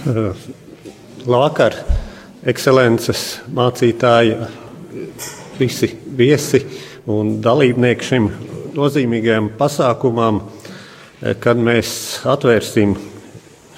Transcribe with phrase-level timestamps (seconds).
[0.00, 1.74] Lākar,
[2.48, 4.36] ekscelences mācītāji,
[5.58, 6.62] visi viesi
[7.10, 8.28] un dalībnieki šim
[8.76, 10.40] nozīmīgajam pasākumam,
[11.44, 11.90] kad mēs
[12.24, 12.94] atvērsim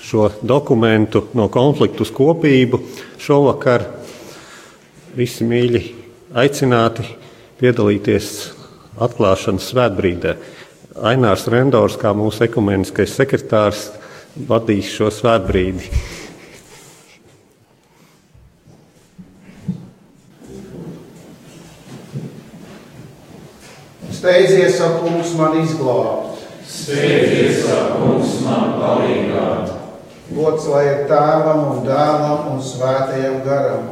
[0.02, 2.78] šo dokumentu no konfliktu uz kopību.
[3.18, 3.88] Šovakar
[5.18, 5.82] visi mīļi
[6.38, 7.08] aicināti
[7.58, 8.28] piedalīties
[9.02, 10.36] atklāšanas svētbrīdē.
[11.02, 13.88] Ainārs Rendors, kā mūsu ekumeniskais sekretārs,
[14.36, 15.90] vadīs šo svētbrīdi.
[24.22, 26.44] Steidzies, ak, kungs, man izglābt.
[26.62, 29.72] Steidzies, ak, kungs, man palīgāt.
[30.32, 33.90] Gods lai ir tēvam un dēlam un svētajam garam.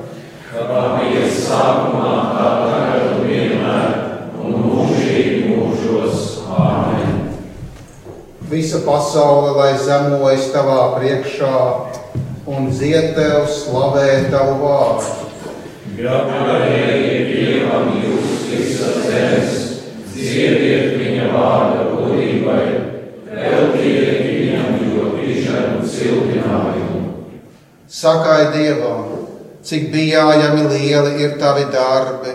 [0.50, 3.89] Kā bija sākumā, tā tagad un vienmēr,
[8.50, 11.58] Visa pasaule, lai zemojas tavā priekšā
[12.50, 15.28] un dzied tev slavē tavu vārdu.
[15.94, 19.54] Gādājiet Dievam jūs visas zemes,
[20.16, 22.66] dziediet viņa vārda godībai,
[23.30, 27.06] veltiet viņam jo pišanu cildinājumu.
[27.86, 29.16] Sakai Dievam,
[29.62, 32.34] cik bijājami lieli ir tavi darbi,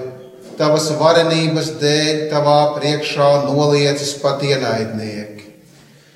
[0.56, 5.25] tavas varenības dēļ tavā priekšā noliecis pat ienaidnieki.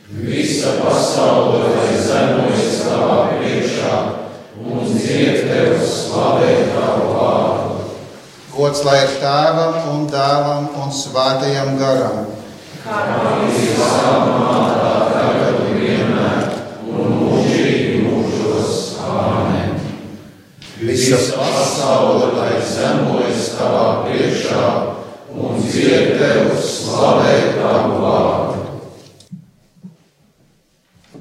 [0.09, 3.97] Visa pasaule, lai zemojas tavā priekšā
[4.57, 7.75] un dzied tev slavē tavu vārdu.
[8.55, 12.25] Gods lai ir tēvam un dēlam un svētajam garam.
[12.87, 16.57] Kā bija sākumā, tā tagad un vienmēr,
[16.89, 18.81] un mūžīgi mūžos.
[19.13, 19.77] Āmen.
[20.81, 24.67] Visa pasaule, lai zemojas tavā priekšā
[25.37, 28.38] un dzied tev slavē tavu vārdu.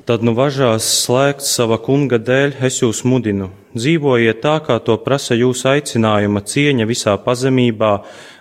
[0.09, 3.51] Tad nu važās slēgt sava kunga dēļ, es jūs mudinu.
[3.77, 7.91] Dzīvojiet tā, kā to prasa jūsu aicinājuma cieņa visā pazemībā,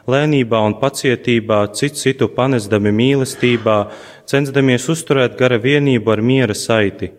[0.07, 3.75] lēnībā un pacietībā, citu citu panesdami mīlestībā,
[4.31, 7.11] censdamies uzturēt gara vienību ar miera saiti.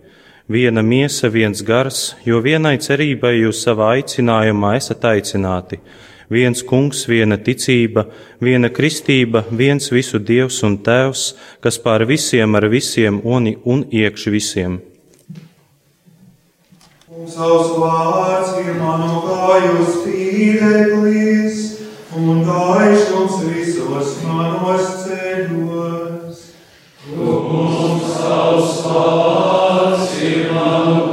[0.48, 5.82] Viena miesa, viens gars, jo vienai cerībai jūs savā aicinājumā esat aicināti
[6.30, 8.06] viens kungs, viena ticība,
[8.40, 11.32] viena kristība, viens visu dievs un tēvs,
[11.64, 14.78] kas pār visiem ar visiem un, un iekš visiem.
[17.18, 21.64] Un savs vārds ir manu kāju spīdeklis
[22.14, 26.44] un gaišums visos manos ceļos.
[27.18, 31.07] Un savs vārds ir manu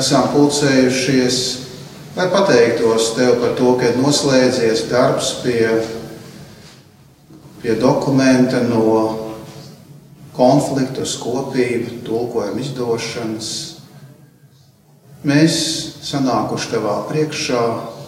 [0.00, 1.38] esam pulcējušies,
[2.16, 5.66] lai pateiktos Tev par to, ka ir noslēdzies darbs pie,
[7.60, 8.84] pie dokumenta no
[10.36, 13.50] konfliktu, skopību, tulkojuma izdošanas,
[15.26, 15.56] mēs
[16.06, 17.64] sanākuši Tavā priekšā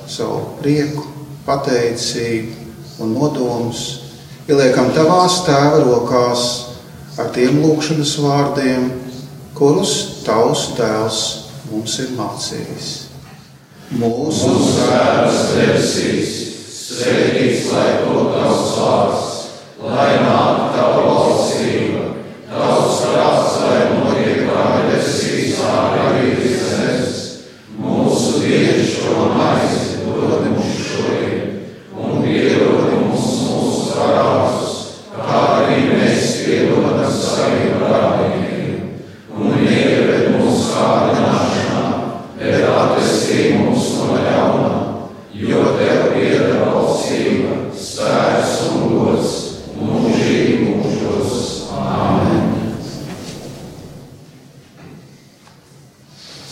[0.08, 1.04] savu prieku,
[1.44, 3.84] pateicību un nodomus
[4.48, 6.48] ieliekam Tavās tēva rokās
[7.20, 8.90] ar tiem lūkšanas vārdiem,
[9.58, 11.22] kurus Tavs tēvs
[11.82, 12.90] mums ir mācījis.
[13.98, 16.36] Mūsu Tēvs debesīs,
[16.70, 19.21] svētīts lai top tavs vārds,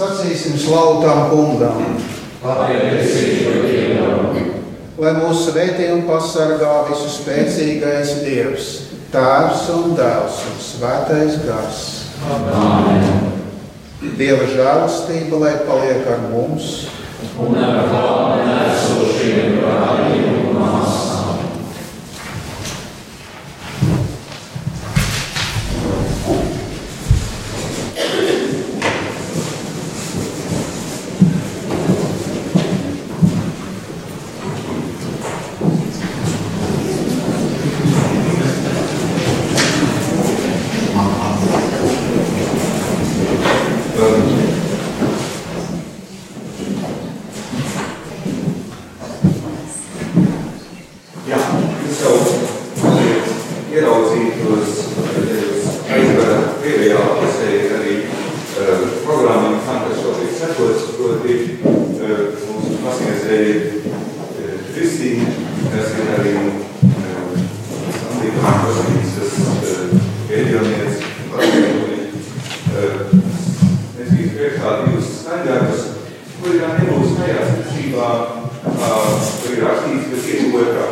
[0.00, 1.82] sacīsim slavu tam kungam,
[5.00, 8.70] lai mūsu svētī un pasargā visu spēcīgais Dievs,
[9.12, 11.82] Tēvs un Dēls un Svētais Gars.
[12.31, 13.29] Amen.
[14.17, 16.73] Dieva žēlastība, lai paliek ar mums,
[17.41, 21.20] Un ar klātu nesošiem brāļiem un māsām.
[51.31, 51.37] Jā,
[51.87, 52.14] es jau
[52.81, 53.29] mazliet
[53.70, 54.73] ieraudzīju tos
[55.94, 64.57] aizvara pēdējā pusē arī uh, programmu, kam tas šobrīd sekos, proti uh, mūsu pasniedzēji uh,
[64.73, 65.28] Kristīna,
[65.68, 66.50] kas ir arī uh,
[68.00, 69.95] Sandīka baznīcas uh,
[70.33, 70.92] pēdējoniec,
[71.31, 71.45] uh,
[74.00, 75.87] es biju priekšā divas skaņdarbas,
[76.40, 78.11] kuri gan nebūs tajā secībā,
[78.66, 78.90] kā
[79.45, 80.90] tur ir rakstīts, bet ir otrā.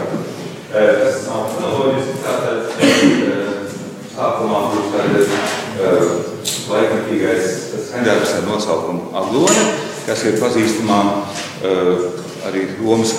[0.68, 3.70] Eh, Tas nav chronoloģiski, tātad eh,
[4.12, 6.02] sākumā būs tātad eh,
[6.68, 7.46] laikmetīgais
[7.86, 9.62] skaņdarbs ar nosaukumu Aglone,
[10.04, 10.98] kas ir pazīstamā
[12.50, 13.14] arī Romas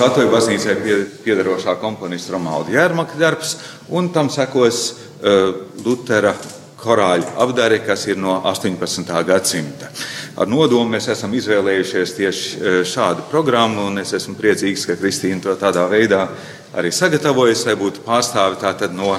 [0.76, 3.58] pie- piedarošā komponista Romalda Jērmaka darbs,
[3.90, 4.94] un tam sekos
[5.86, 6.34] Lutera
[6.80, 9.24] korāļu apdare, kas ir no 18.
[9.28, 9.90] gadsimta.
[10.40, 15.44] Ar nodomu mēs esam izvēlējušies tieši eh, šādu programmu, un es esmu priecīgs, ka Kristīna
[15.44, 16.26] to tādā veidā
[16.80, 19.18] arī sagatavojas, lai būtu pārstāvi no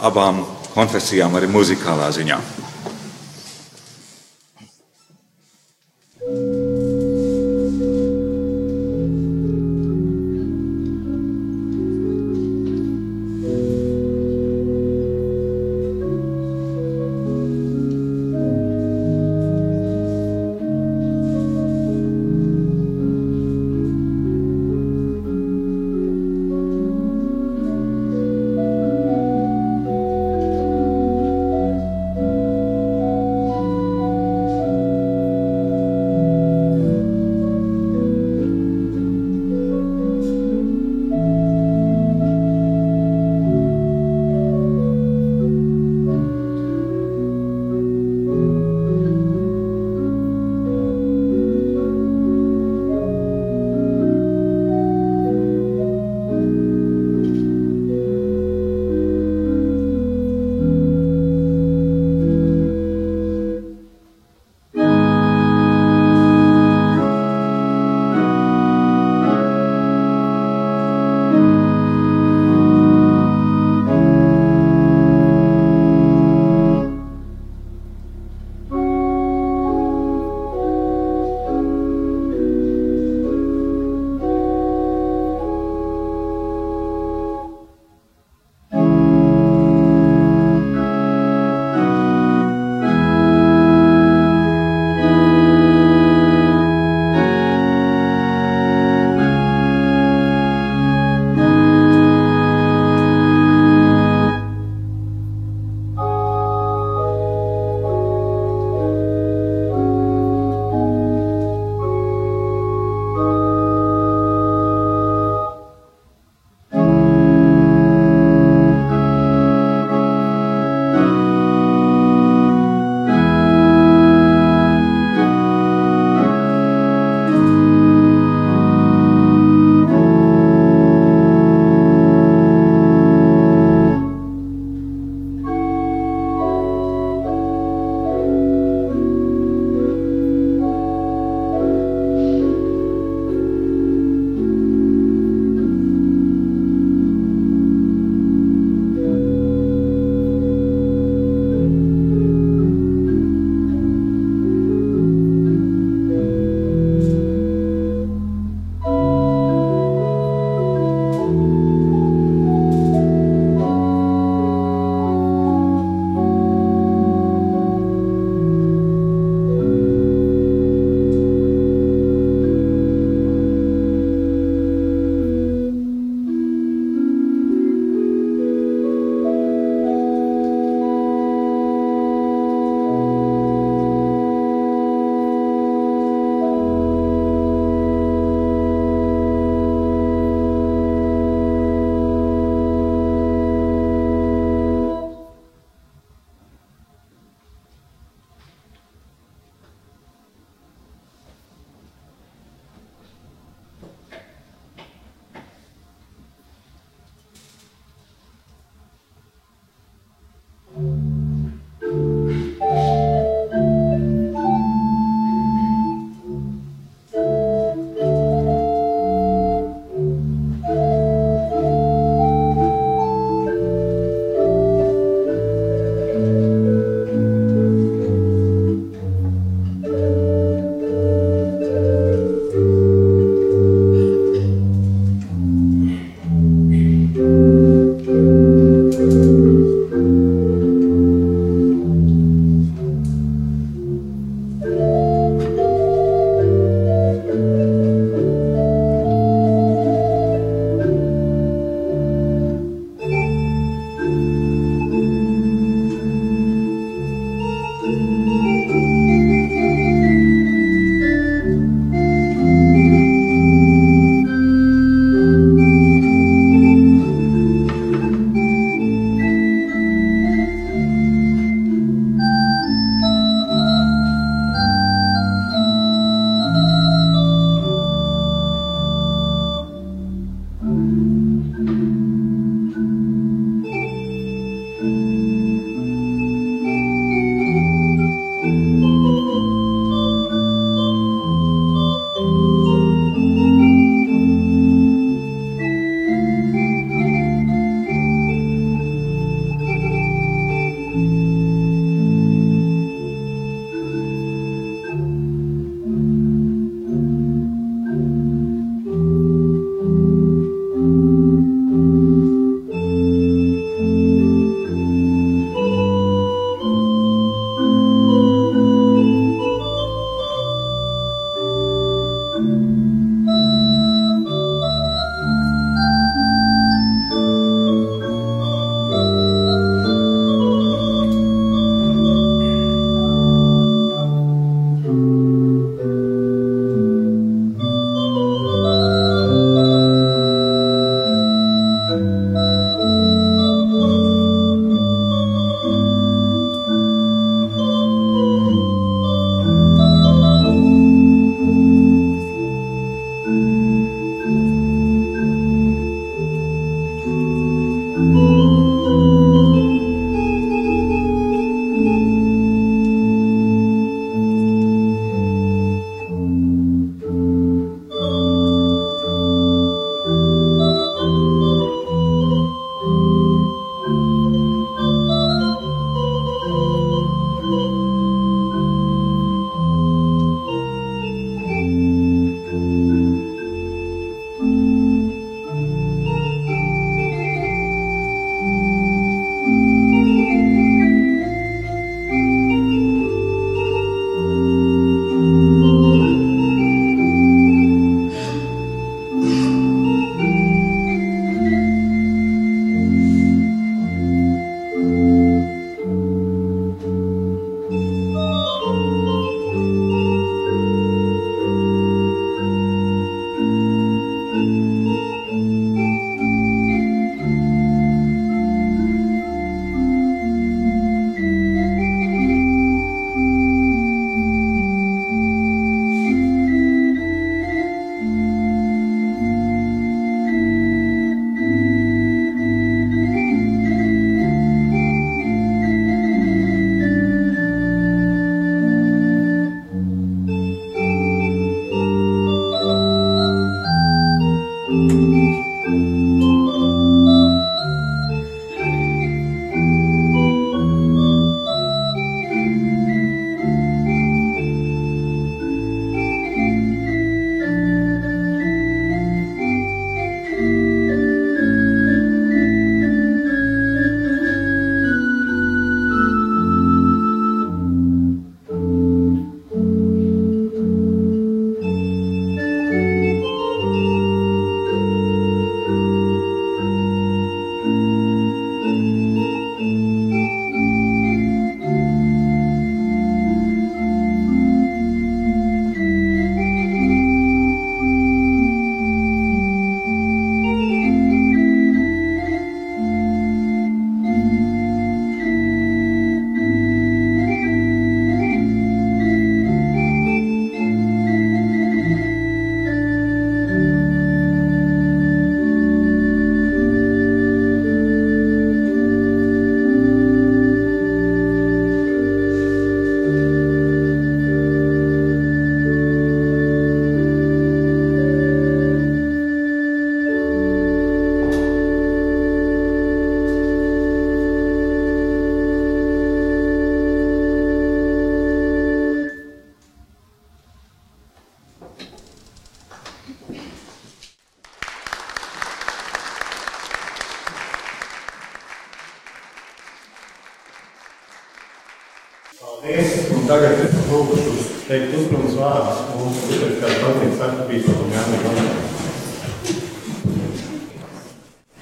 [0.00, 2.59] abām konfesijām, arī muzikālā ziņā.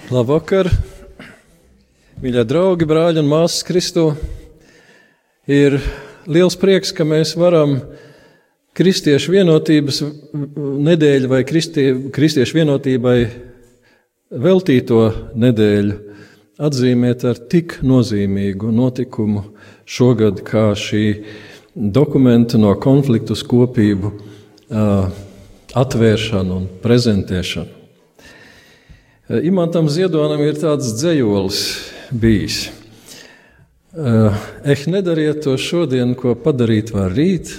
[0.08, 0.70] Labvakar,
[2.22, 4.06] mīļie draugi, brāļi un māsas Kristo.
[5.44, 5.76] Ir
[6.24, 7.74] liels prieks, ka mēs varam
[8.78, 10.00] Kristiešu vienotības
[10.88, 13.18] nedēļu vai kristie, Kristiešu vienotībai
[14.32, 15.04] veltīto
[15.36, 16.00] nedēļu
[16.56, 19.44] atzīmēt ar tik nozīmīgu notikumu
[19.84, 21.06] šogad, kā šī
[21.76, 24.16] dokumenta no konfliktu uz kopību
[25.76, 27.77] atvēršana un prezentēšana.
[29.28, 31.58] Imantam Ziedonam ir tāds dzējolis
[32.16, 32.70] bijis.
[33.92, 37.50] Eh nedariet to šodien, ko padarīt var rīt.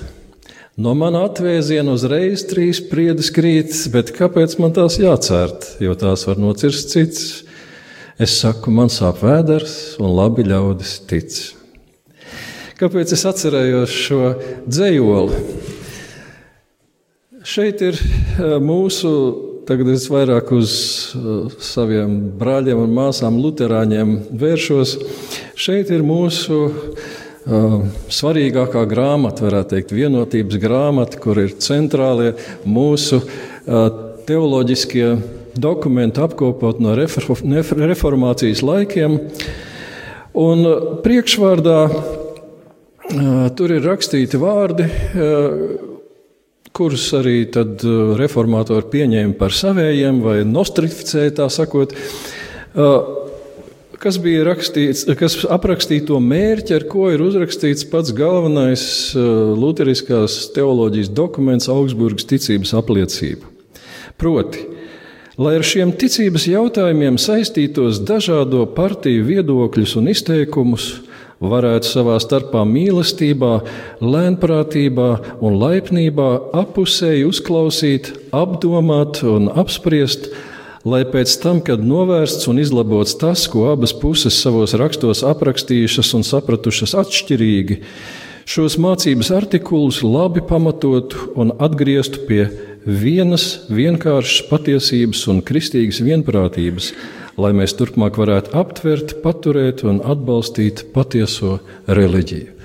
[0.80, 6.42] No mana atvēziena uzreiz trīs priedes krīt, bet kāpēc man tās jācērt, jo tās var
[6.42, 7.26] nocirst cits?
[8.18, 11.38] Es saku, man sāp vēders, un labi ļaudis tic.
[12.80, 14.34] Kāpēc es atcerējos šo
[14.66, 15.44] dzējoli?
[17.46, 18.00] Šeit ir
[18.64, 19.14] mūsu,
[19.70, 20.74] tagad es vairāk uz
[21.62, 24.98] saviem brāļiem un māsām, luterāņiem vēršos.
[25.60, 26.62] Šeit ir mūsu
[27.50, 27.80] Uh,
[28.14, 32.36] svarīgākā grāmata, varētu teikt, vienotības grāmata, kur ir centrālie
[32.68, 33.88] mūsu uh,
[34.28, 35.08] teoloģiskie
[35.58, 39.18] dokumenti apkopot no reformācijas laikiem.
[40.38, 40.66] Un
[41.02, 41.80] priekšvārdā
[43.58, 44.86] tur ir rakstīti vārdi,
[46.76, 47.44] kurus arī
[48.20, 51.96] reformatori pieņēma par savējiem vai nostrificēja, tā sakot
[54.00, 58.84] kas bija rakstīts, kas aprakstīja to mērķi, ar ko ir uzrakstīts pats galvenais
[59.16, 63.50] Lutheriskās teoloģijas dokuments, Augsburgas ticības apliecība.
[64.20, 64.64] Proti,
[65.40, 70.88] Lai ar šiem ticības jautājumiem saistītos dažādo partiju viedokļus un izteikumus,
[71.40, 73.54] varētu savā starpā mīlestībā,
[74.04, 75.10] lēnprātībā
[75.46, 76.30] un laipnībā
[76.62, 80.30] apusēji uzklausīt, apdomāt un apspriest,
[80.88, 86.26] lai pēc tam, kad novērsts un izlabots tas, ko abas puses savos rakstos aprakstījušas un
[86.28, 87.80] sapratušas atšķirīgi,
[88.50, 92.44] šos mācības artikulus labi pamatotu un atgrieztu pie
[92.86, 96.94] vienas vienkāršas patiesības un kristīgas vienprātības,
[97.40, 102.56] lai mēs turpmāk varētu aptvert, paturēt un atbalstīt patieso reliģiju.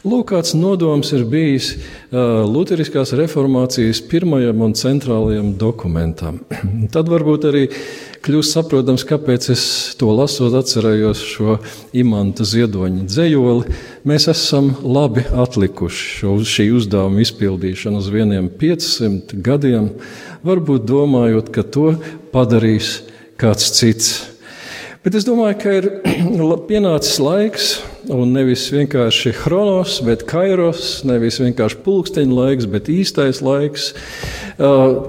[0.00, 6.38] Lūk, kāds nodoms ir bijis uh, Lutheriskās reformācijas pirmajam un centrālajam dokumentam.
[6.94, 7.66] Tad varbūt arī
[8.24, 9.64] kļūst saprotams, kāpēc es
[10.00, 11.58] to lasot, atcerējos šo
[11.92, 13.76] imanta ziedoņa dzējoli.
[14.08, 19.92] Mēs esam labi atlikuši šo, šī uzdevuma izpildīšanu uz vieniem 500 gadiem,
[20.48, 21.90] varbūt domājot, ka to
[22.32, 23.02] padarīs
[23.40, 24.10] kāds cits.
[25.00, 25.86] Bet es domāju, ka ir
[26.68, 27.70] pienācis laiks,
[28.12, 33.94] un nevis vienkārši chronos, bet kairos, nevis vienkārši pulksteņa laiks, bet īstais laiks.
[34.60, 35.00] Uh,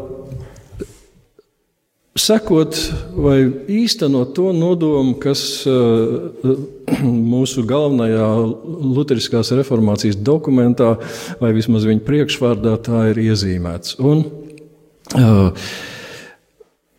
[2.15, 2.78] sekot
[3.20, 3.38] vai
[3.72, 6.56] īstenot to nodomu, kas uh,
[7.34, 8.32] mūsu galvenajā
[8.96, 10.94] Lutheriskās reformācijas dokumentā,
[11.44, 14.00] vai vismaz viņa priekšvārdā, tā ir iezīmēts.
[14.00, 14.24] Un,
[15.20, 15.65] uh,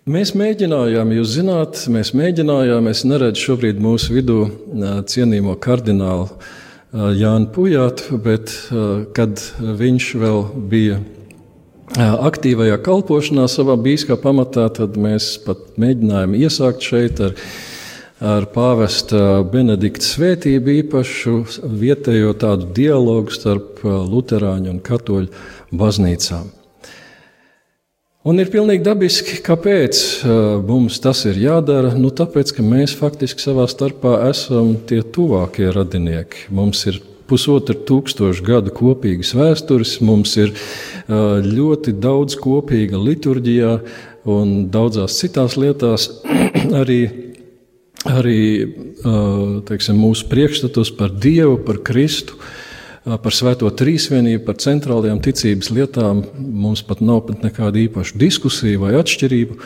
[0.03, 4.39] Mēs mēģinājām, jūs zināt, mēs mēģinājām, es neredzu šobrīd mūsu vidū
[5.07, 6.25] cienījamo kardinālu
[6.91, 8.51] Jānu Pujātu, bet
[9.15, 10.41] kad viņš vēl
[10.73, 10.97] bija
[11.95, 17.37] aktīvajā kalpošanā savā bīskā pamatā, tad mēs pat mēģinājām iesākt šeit ar,
[18.19, 21.37] ar pāvesta Benedikta svētību īpašu
[21.85, 25.31] vietējo tādu dialogu starp luterāņu un katoļu
[25.71, 26.51] baznīcām.
[28.23, 29.99] Un ir pilnīgi dabiski, kāpēc
[30.69, 31.91] mums tas ir jādara.
[31.99, 36.47] Nu, tāpēc, ka mēs faktiski savā starpā esam tie tuvākie radinieki.
[36.55, 40.55] Mums ir pusotru tūkstošu gadu kopīgas vēstures, mums ir
[41.09, 43.75] ļoti daudz kopīga liturģijā
[44.31, 46.07] un daudzās citās lietās.
[46.83, 47.01] arī
[48.07, 48.41] arī
[49.67, 52.39] teiksim, mūsu priekšstatus par Dievu, par Kristu,
[53.05, 58.95] par Svēto Trīsvienību, par centrālajām ticības lietām mums pat nav pat nekāda īpaša diskusija vai
[59.01, 59.59] atšķirība.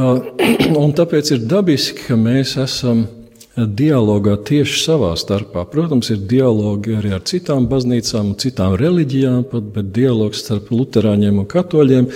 [0.84, 3.08] Un tāpēc ir dabiski, ka mēs esam
[3.56, 5.64] dialogā tieši savā starpā.
[5.68, 11.48] Protams, ir dialogi arī ar citām baznīcām, citām reliģijām, pat, bet dialogs starp luterāņiem un
[11.50, 12.06] katoļiem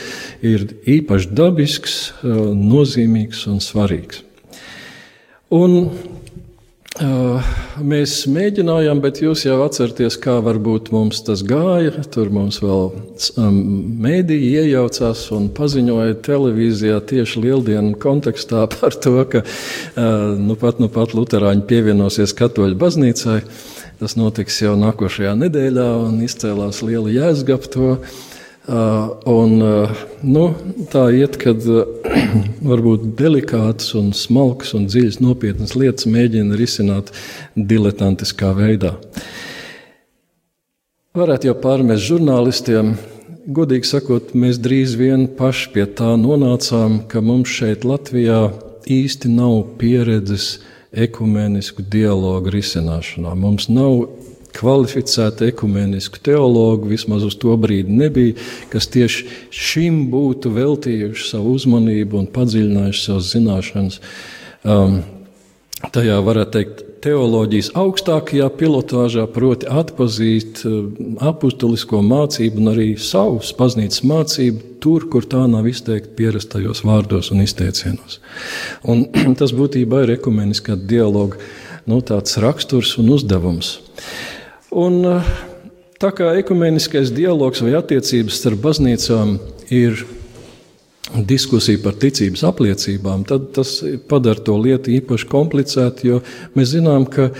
[0.47, 4.23] ir īpaši dabisks, nozīmīgs un svarīgs.
[5.55, 5.91] Un
[6.95, 11.91] Mēs mēģinājām, bet jūs jau atceraties, kā varbūt mums tas gāja.
[12.15, 12.93] Tur mums vēl
[13.35, 19.43] mēdīji iejaucās un paziņoja televīzijā tieši lieldienu kontekstā par to, ka
[20.39, 23.41] nu pat, nu pat Lutāņi pievienosies katoļu baznīcai.
[23.99, 27.91] Tas notiks jau nākošajā nedēļā, un izcēlās liela jēzga ap to.
[28.65, 29.91] Uh, un, uh,
[30.25, 30.47] nu,
[30.89, 31.85] tā iet, kad uh,
[32.71, 37.13] varbūt delikātas, un smalkas un dziļas nopietnas lietas mēģina risināt
[37.53, 38.95] diletantiskā veidā.
[41.13, 42.95] Varētu jau pārmest žurnālistiem,
[43.53, 48.47] godīgi sakot, mēs drīz vien paši pie tā nonācām, ka mums šeit Latvijā
[48.89, 50.55] īsti nav pieredzes
[50.89, 53.37] ekumenisku dialogu risināšanā.
[53.37, 54.07] Mums nav
[54.55, 58.37] kvalificēta ekumenisku teologu, vismaz uz to brīdi nebija,
[58.73, 64.01] kas tieši šim būtu veltījuši savu uzmanību un padziļinājuši savas zināšanas.
[64.65, 65.01] Um,
[65.95, 70.87] tajā varētu teikt, teoloģijas augstākajā pilotāžā, proti, atpazīt uh,
[71.29, 77.45] apustulisko mācību un arī savus baznīcas mācību tur, kur tā nav izteikta pierastajos vārdos un
[77.45, 78.21] izteicienos.
[78.89, 79.07] Un
[79.41, 81.41] tas būtībā ir ekumeniskā dialoga
[81.91, 82.01] nu,
[82.47, 83.79] raksturs un uzdevums.
[84.75, 85.35] Un, eh,
[86.03, 89.37] tā kā ekumeniskais dialogs vai attiecības starp baznīcām
[89.71, 90.05] ir
[91.15, 93.77] diskusija par ticības apliecībām, tad tas
[94.09, 96.21] padara to lietu īpaši komplicētu, jo
[96.57, 97.31] mēs zinām, ka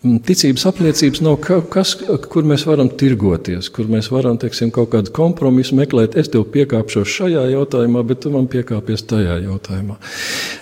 [0.00, 1.90] Mm, ticības apliecības nav kas,
[2.32, 6.14] kur mēs varam tirgoties, kur mēs varam teiksim, kaut kādu kompromisu meklēt.
[6.16, 9.98] Es tev piekāpšos šajā jautājumā, bet tu man piekāpies tajā jautājumā.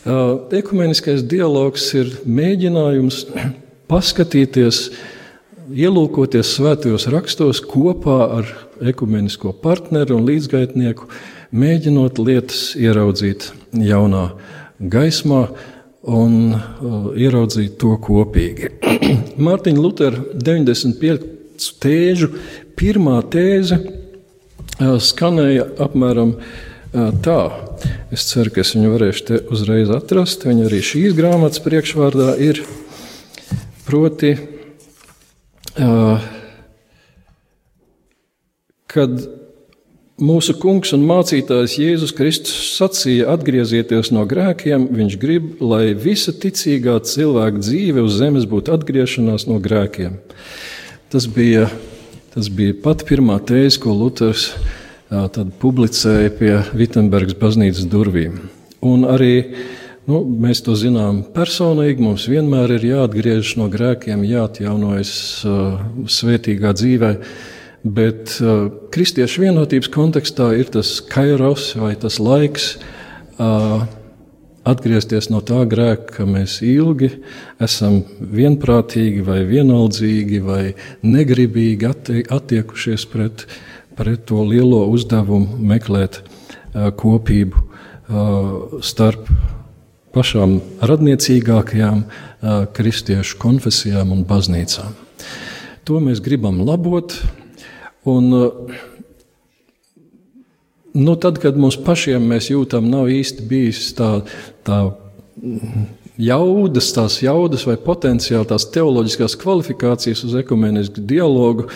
[0.03, 3.21] Uh, ekumeniskais dialogs ir mēģinājums
[3.87, 4.81] paskatīties,
[5.69, 8.53] ielūkoties svētajos rakstos kopā ar
[8.91, 11.09] ekumenisko partneru un līdzgaitnieku,
[11.53, 14.31] mēģinot lietas ieraudzīt jaunā
[14.79, 15.49] gaismā
[16.09, 18.71] un uh, ieraudzīt to kopīgi.
[19.49, 22.31] Mārtiņa Lutera 95 tēžu
[22.79, 27.41] pirmā tēze uh, skanēja apmēram uh, tā.
[28.15, 30.47] Es ceru, ka es viņu varēšu te uzreiz atrast.
[30.49, 32.63] Viņa arī šīs grāmatas priekšvārdā ir
[33.89, 34.37] proti,
[38.89, 39.21] kad
[40.19, 44.89] Mūsu kungs un mācītājs Jēzus Kristus sacīja: atgriezieties no grēkiem.
[44.91, 50.17] Viņš grib, lai visa ticīgā cilvēka dzīve uz zemes būtu atgriešanās no grēkiem.
[51.15, 51.69] Tas bija,
[52.35, 54.49] tas bija pat pirmā tēze, ko Luters
[55.63, 58.41] publicēja pie Vitsenbergas baznīcas durvīm.
[58.83, 59.55] Un arī
[60.09, 62.03] nu, mēs to zinām personīgi.
[62.03, 67.23] Mums vienmēr ir jāatgriežas no grēkiem, jāatjaunojas uh, svētīgā dzīvēm
[67.83, 72.73] Bet uh, kristiešu vienotības kontekstā ir tas kairos vai tas laiks
[73.39, 73.85] uh,
[74.67, 77.13] atgriezties no tā grēka, ka mēs ilgi
[77.63, 80.63] esam vienprātīgi vai vienaldzīgi vai
[81.07, 83.47] negribīgi attie attiekušies pret,
[83.95, 89.31] pret to lielo uzdevumu meklēt uh, kopību uh, starp
[90.15, 90.59] pašām
[90.91, 92.05] radniecīgākajām
[92.77, 94.95] kristiešu konfesijām un baznīcām.
[95.89, 97.17] To mēs gribam labot,
[98.09, 98.53] Un,
[100.93, 104.11] nu, tad, kad mums pašiem mēs jūtam, nav īsti bijis tā,
[104.67, 104.79] tā
[106.19, 111.69] jaudas, tās jaudas vai potenciāli tās teoloģiskās kvalifikācijas uz ekumenisku dialogu,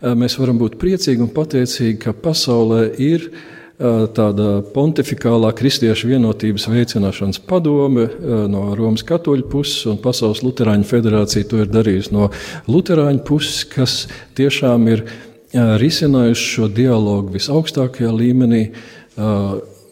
[0.00, 3.40] mēs varam būt priecīgi un pateicīgi, ka pasaulē ir uh,
[3.80, 8.06] tāda pontificālā kristiešu vienotības veicināšanas padome
[8.52, 12.28] no Romas katoļu puses, un Pasaules Lutāņu federācija to ir darījusi no
[12.68, 14.04] Lutāņu puses, kas
[14.36, 15.04] tiešām ir
[15.52, 18.66] risinājuši šo dialogu visaugstākajā līmenī,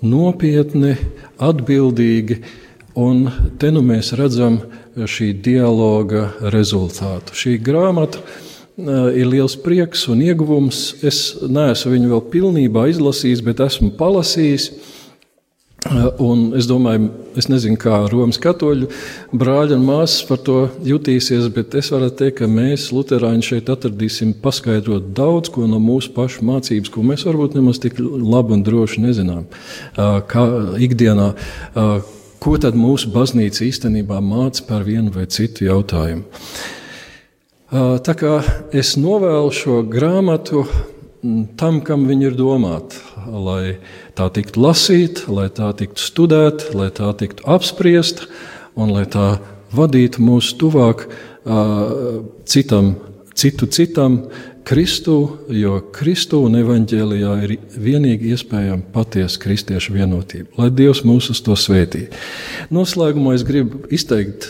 [0.04, 0.94] nopietni,
[1.42, 2.42] atbildīgi.
[2.98, 4.60] Un te nu mēs redzam
[4.98, 7.34] šī dialoga rezultātu.
[7.38, 8.22] Šī grāmata
[8.78, 10.98] ir liels prieks un ieguvums.
[11.02, 14.70] Es neesmu viņu vēl pilnībā izlasījis, bet esmu palasījis.
[16.18, 17.06] Un es domāju,
[17.38, 18.88] es nezinu, kā Romas katoļu
[19.30, 24.34] brāļi un māsas par to jutīsies, bet es varu teikt, ka mēs, Lutāņi, šeit atradīsim
[24.42, 29.04] paskaidrot daudz ko no mūsu pašu mācības, ko mēs varbūt nemaz tik labi un droši
[29.06, 29.46] nezinām.
[29.94, 30.44] Kā
[30.82, 31.28] ikdienā,
[32.42, 36.26] ko tad mūsu baznīca īstenībā māca par vienu vai citu jautājumu.
[37.68, 38.38] Tā kā
[38.72, 40.62] es novēlu šo grāmatu
[41.60, 42.96] tam, kam viņa ir domāta,
[43.28, 43.76] lai
[44.16, 48.24] tā tiktu lasīta, lai tā tiktu studēta, lai tā tiktu apspriesta
[48.72, 49.34] un lai tā
[49.76, 51.10] vadītu mūs tuvāk
[52.48, 52.94] citam,
[53.36, 54.22] citu citam,
[54.68, 55.14] Kristu,
[55.52, 57.52] jo Kristu un evaņģēlijā ir
[57.84, 60.50] vienīgi iespējama patiesa kristiešu vienotība.
[60.60, 62.06] Lai Dievs mūs uz to svētī.
[62.72, 64.48] Noslēgumā es gribu izteikt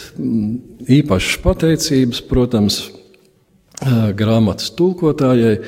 [0.90, 2.81] īpašas pateicības, protams,
[4.19, 5.59] grāmatas tulkotājai,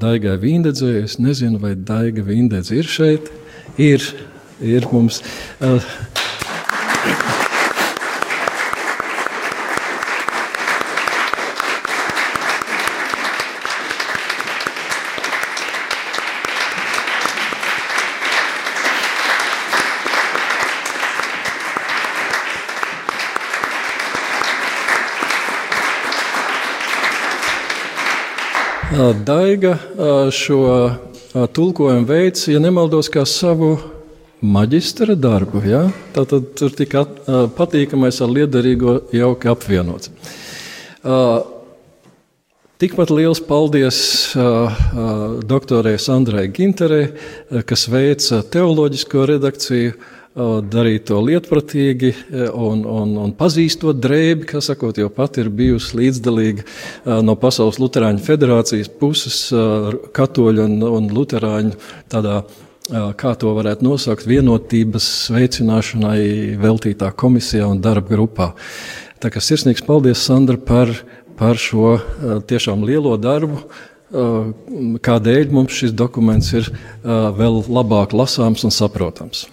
[0.00, 1.04] Daigai Vindedzei.
[1.04, 3.30] Es nezinu, vai Daiga Vindedze ir šeit.
[3.80, 4.04] Ir,
[4.60, 5.22] ir mums.
[29.12, 29.76] Daiga
[30.32, 30.60] šo
[31.52, 33.74] tulkojumu veids, ja nemaldos, kā savu
[34.40, 35.62] maģistra darbu.
[35.66, 35.84] Ja?
[36.14, 37.04] Tātad tur tika
[37.56, 40.12] patīkamais ar liederīgo jauki apvienots.
[42.80, 43.98] Tikpat liels paldies
[44.40, 44.78] uh,
[45.44, 47.10] doktorai Sandrai Ginterei,
[47.68, 52.12] kas veica teoloģisko redakciju, uh, darīja to lietpratīgi
[52.54, 57.80] un, un, un pazīstot drēbi, kas sakot, jau pat ir bijusi līdzdalīga uh, no Pasaules
[57.82, 61.76] Lutāņu federācijas puses, uh, katoļu un, un luterāņu
[62.10, 62.42] tādā
[62.90, 68.48] kā to varētu nosaukt, vienotības veicināšanai veltītā komisijā un darba grupā.
[69.22, 70.90] Tā kā sirsnīgs paldies, Sandra, par
[71.40, 71.94] par šo
[72.50, 73.62] tiešām lielo darbu,
[75.06, 76.68] kādēļ mums šis dokuments ir
[77.40, 79.46] vēl labāk lasāms un saprotams.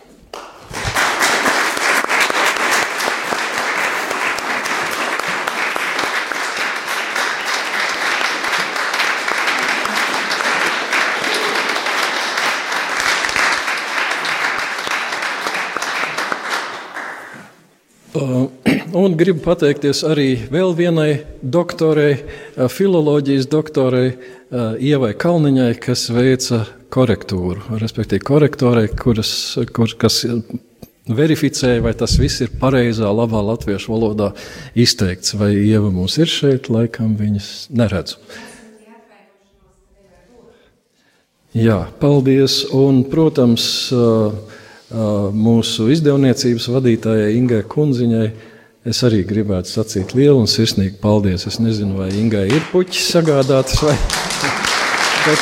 [19.01, 22.17] Un gribu pateikties arī vēl vienai doktorei,
[22.71, 24.12] filozofijas doktorei,
[24.80, 26.62] Ievai Kalniņai, kas veica
[26.93, 29.32] korektūru, respektīvi korektorai, kuras,
[29.75, 30.21] kur, kas
[31.08, 34.32] verificēja, vai tas viss ir pareizā, labā latviešu valodā
[34.75, 35.36] izteikts.
[35.39, 38.21] Vai Ieva mums ir šeit, laikam viņas neredzu.
[41.58, 42.62] Jā, paldies.
[42.75, 43.88] Un, protams,
[44.91, 48.28] mūsu izdevniecības vadītājai Ingai Kunziņai
[48.88, 51.43] Es arī gribētu sacīt lielu un sirsnīgu paldies.
[51.50, 53.95] Es nezinu, vai Ingai ir puķis sagādātas vai.
[55.26, 55.41] Bet...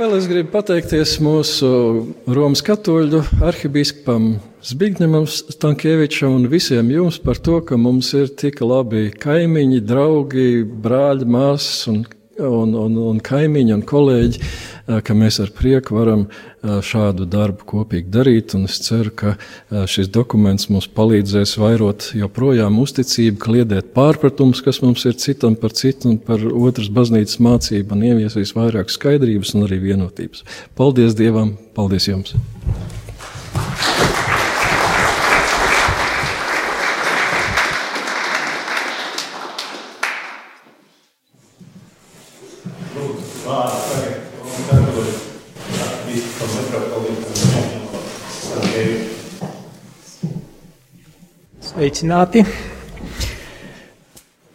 [0.00, 1.68] Vēl es gribu pateikties mūsu
[2.24, 9.06] Romas katoļu arhibīskapam Zbigņam Stankievičam un visiem jums par to, ka mums ir tik labi
[9.16, 12.02] kaimiņi, draugi, brāļi, māsas un,
[12.36, 14.42] un, un, un kaimiņi un kolēģi,
[15.06, 16.26] ka mēs ar prieku varam
[16.60, 18.52] šādu darbu kopīgi darīt.
[18.58, 19.34] Un es ceru, ka
[19.88, 26.12] šis dokuments mums palīdzēs vairot joprojām uzticību, kliedēt pārpratums, kas mums ir citam par citu
[26.12, 30.44] un par otras baznīcas mācību un ieviesīs vairāk skaidrības un arī vienotības.
[30.76, 31.56] Paldies Dievam!
[31.72, 32.36] Paldies jums!
[51.80, 52.42] Sveicināti!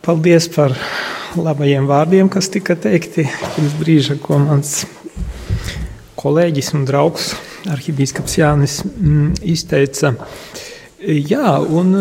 [0.05, 0.75] Paldies par
[1.33, 4.83] labajiem vārdiem, kas tika teikti pirms brīža, ko mans
[6.21, 7.31] kolēģis un draugs
[7.73, 10.11] arhibīskaps Jānis mm, izteica.
[11.01, 11.95] Jā, un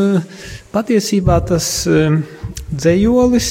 [0.74, 3.48] patiesībā tas dzējolis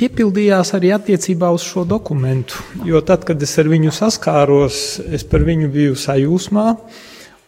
[0.00, 2.64] piepildījās arī attiecībā uz šo dokumentu.
[2.88, 4.80] Jo tad, kad es ar viņu saskāros,
[5.12, 6.70] es par viņu biju sajūsmā.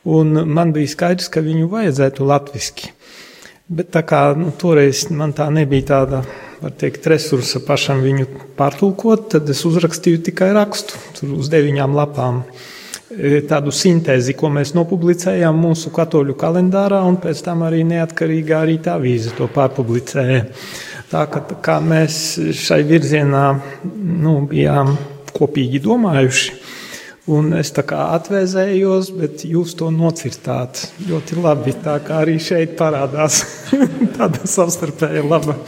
[0.08, 2.92] Un man bija skaidrs, ka viņu vajadzētu latviski.
[3.68, 6.22] Bet tā kā nu, toreiz man tā nebija tāda,
[6.62, 8.24] var teikt, resursa pašam viņu
[8.56, 12.40] pārtulkot, tad es uzrakstīju tikai rakstu, tur uz deviņām lapām.
[13.12, 18.96] E, tādu sintēzi, ko mēs nopublicējām mūsu katoļu kalendārā, un pēc tam arī neatkarīgā rīta
[18.96, 20.46] avīze to pārpublicēja.
[21.12, 23.44] Tā kā, kā mēs šai virzienā
[24.24, 24.96] nu, bijām
[25.36, 26.56] kopīgi domājuši,
[27.28, 31.74] Un es tā kā atvēzējos, bet jūs to nocirtāt ļoti labi.
[31.84, 33.42] Tā kā arī šeit parādās
[34.16, 35.58] tāda savstarpēja laba,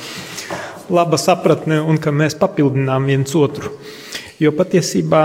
[0.88, 3.75] laba sapratne un ka mēs papildinām viens otru.
[4.40, 5.25] Jo patiesībā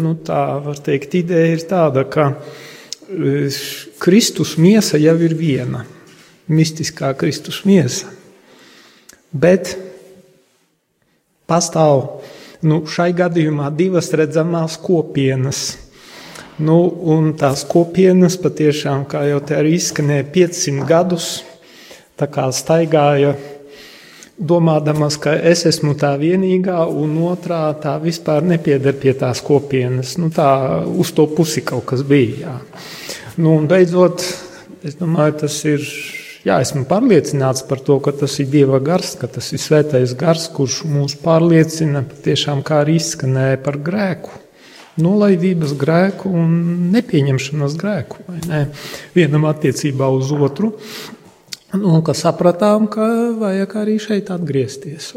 [0.00, 3.48] nu, tā var teikt, ideja ir tāda, ka e,
[4.00, 5.84] Kristus miesa jau ir viena,
[6.50, 8.10] mistiskā Kristus miesa.
[9.30, 9.76] Bet
[11.48, 12.20] pastāv
[12.60, 15.78] Nu, šai gadījumā divas redzamās kopienas.
[16.60, 16.76] Nu,
[17.08, 21.30] un tās kopienas patiešām, kā jau te arī izskanēja, 500 gadus
[22.52, 23.32] staigāja,
[24.36, 30.18] domādamas, ka es esmu tā vienīgā, un otrā tā vispār nepieder pie tās kopienas.
[30.20, 32.44] Nu, tā uz to pusi kaut kas bija.
[32.44, 32.56] Jā.
[33.40, 34.20] Nu, un beidzot,
[34.84, 35.80] es domāju, tas ir
[36.40, 40.46] Jā, esmu pārliecināts par to, ka tas ir Dieva gars, ka tas ir svētais gars,
[40.54, 44.32] kurš mūs pārliecina patiešām kā arī izskanēja par grēku.
[45.00, 46.54] Nolaidības grēku un
[46.94, 48.24] nepieņemšanas grēku.
[48.48, 48.62] Ne?
[49.16, 50.72] Vienam attiecībā uz otru.
[51.76, 53.04] Nu, ka sapratām, ka
[53.36, 55.12] vajag arī šeit atgriezties.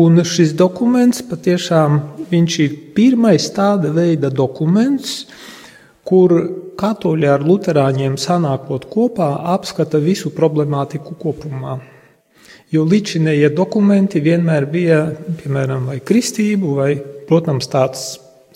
[0.00, 2.00] Un šis dokuments patiešām
[2.32, 5.26] ir pirmais tāda veida dokuments,
[6.08, 6.34] kur
[6.80, 11.78] katoļi ar luterāņiem sanākot kopā apskata visu problemātiku kopumā.
[12.70, 15.00] Jo līdzinējie dokumenti vienmēr bija,
[15.40, 16.92] piemēram, vai kristību, vai,
[17.28, 18.04] protams, tāds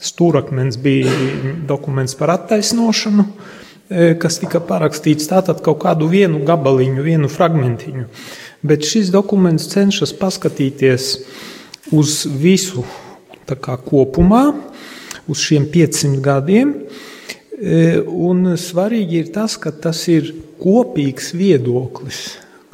[0.04, 1.10] stūrakmens bija
[1.66, 8.06] dokuments par attaisnošanu, e, kas tika parakstīts tātad kaut kādu vienu gabaliņu, vienu fragmentiņu.
[8.64, 11.10] Bet šis dokuments cenšas paskatīties
[11.92, 12.84] uz visu
[13.44, 14.44] kā, kopumā,
[15.28, 16.72] uz šiem 500 gadiem.
[17.54, 20.32] E, un svarīgi ir tas, ka tas ir
[20.62, 22.24] kopīgs viedoklis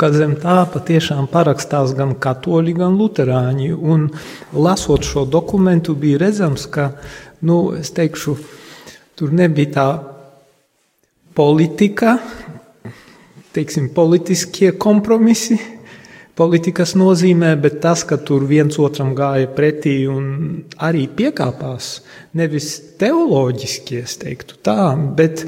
[0.01, 3.69] ka zem tā patiešām parakstās gan katoļi, gan luterāņi.
[3.77, 4.07] Un,
[4.57, 6.95] lasot šo dokumentu, bija redzams, ka
[7.45, 8.37] nu, teikšu,
[9.21, 9.89] tur nebija tā
[11.37, 12.17] politika,
[13.53, 15.59] teiksim, politiskie kompromisi.
[16.39, 21.91] Politikas nozīmē, bet tas, ka tur viens otram gāja pretī un arī piekāpās,
[22.39, 25.45] nevis teoloģiski, es teiktu tā, bet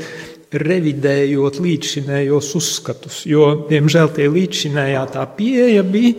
[0.52, 3.22] revidējot līdzšinējos uzskatus.
[3.28, 6.12] Jo, diemžēl, tie līdzšinējā tā pieeja bija,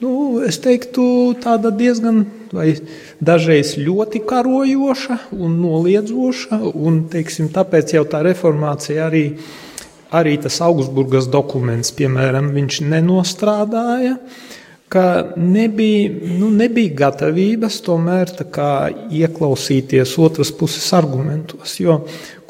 [0.00, 1.04] nu, es teiktu,
[1.44, 2.70] tāda diezgan, vai
[3.24, 9.26] dažreiz ļoti karojoša un noliedzoša, un, teiksim, tāpēc jau tā reformācija arī,
[10.14, 14.18] arī tas Augsburgas dokuments, piemēram, viņš nenostrādāja,
[14.94, 15.06] ka
[15.40, 18.30] nebija, nu, nebija gatavības tomēr
[19.10, 21.80] ieklausīties otras puses argumentos.
[21.82, 22.02] Jo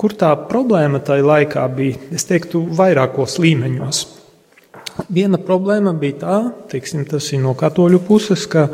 [0.04, 4.04] kur tā problēma tajā laikā bija, es teiktu, vairākos līmeņos.
[5.10, 6.38] Viena problēma bija tā,
[6.70, 8.68] teiksim, tas ir no katoļu puses, ka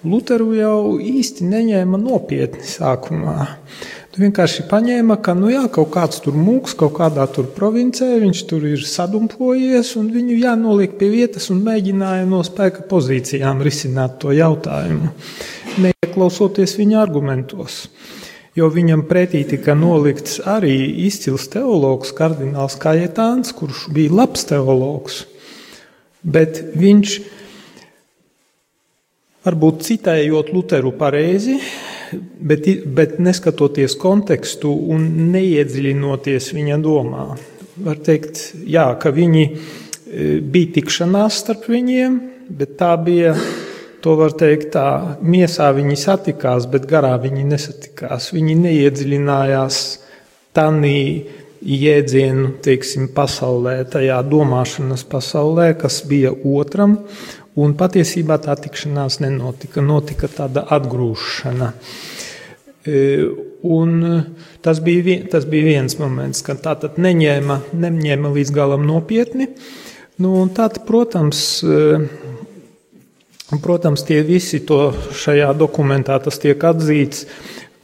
[0.00, 3.48] Luteru jau īsti neņēma nopietni sākumā.
[3.99, 8.42] Tu vienkārši paņēma, ka nu jā, kaut kāds tur mūks, kaut kādā tur provincē, viņš
[8.50, 14.34] tur ir sadumpojies, un viņu jānoliek pie vietas un mēģināja no spēka pozīcijām risināt to
[14.36, 15.12] jautājumu,
[15.86, 17.82] neieklausoties viņa argumentos.
[18.58, 20.74] Jo viņam pretī tika nolikts arī
[21.06, 25.20] izcils teologs, kardināls Kajetāns, kurš bija labs teologs,
[26.20, 27.14] bet viņš,
[29.46, 31.60] varbūt citējot Luteru pareizi,
[32.12, 37.26] bet, bet neskatoties kontekstu un neiedziļinoties viņa domā.
[37.80, 39.56] Var teikt, jā, ka viņi e,
[40.40, 42.20] bija tikšanās starp viņiem,
[42.58, 43.34] bet tā bija,
[44.04, 48.32] to var teikt, tā miesā viņi satikās, bet garā viņi nesatikās.
[48.36, 49.82] Viņi neiedziļinājās
[50.56, 51.00] tanī
[51.60, 56.96] jēdzienu, teiksim, pasaulē, tajā domāšanas pasaulē, kas bija otram,
[57.58, 61.72] Un patiesībā tā tikšanās nenotika, notika tāda atgrūšana.
[62.86, 63.00] E,
[63.66, 63.96] un
[64.62, 69.50] tas bija, tas bija viens moments, kad tā tad neņēma, neņēma līdz galam nopietni.
[70.22, 71.98] Nu, tad, protams, e,
[73.58, 77.26] protams, tie visi to šajā dokumentā tiek atzīts,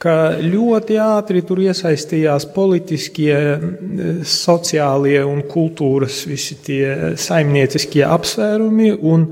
[0.07, 8.93] ka ļoti ātri tur iesaistījās politiskie, e, sociālie un kultūras visi tie saimnieciskie apsvērumi.
[9.03, 9.27] Un,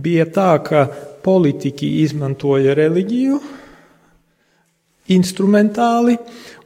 [0.00, 0.86] bija tā, ka
[1.20, 3.40] politiķi izmantoja reliģiju
[5.10, 6.16] instrumentāli,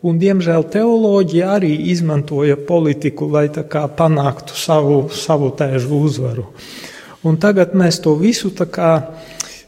[0.04, 6.44] un, diemžēl, teoloģija arī izmantoja politiku, lai panāktu savu, savu tēžu uzvaru.
[7.24, 8.92] Un tagad mēs to visu kā,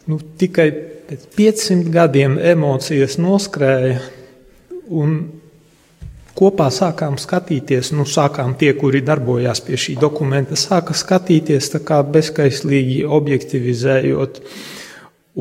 [0.07, 0.69] nu, tikai
[1.09, 3.99] pēc 500 gadiem emocijas noskrēja,
[4.91, 5.19] un
[6.37, 12.03] kopā sākām skatīties, nu, sākām tie, kuri darbojās pie šī dokumenta, sāka skatīties tā kā
[12.05, 14.41] bezskaislīgi objektivizējot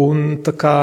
[0.06, 0.78] un tā kā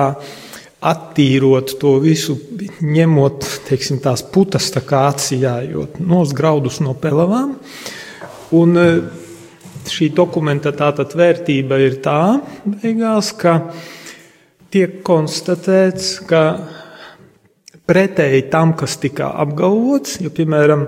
[0.83, 2.37] attīrot to visu,
[2.83, 7.55] ņemot, teiksim, tās putas tā kā atsijājot, nos graudus no pelavām.
[8.59, 8.87] Un e,
[9.89, 13.61] šī dokumenta tātad vērtība ir tā, beigās, ka
[14.73, 16.43] tiek konstatēts, ka
[17.89, 20.19] pretēji tam, kas tika apgalvots.
[20.23, 20.87] Jo, piemēram,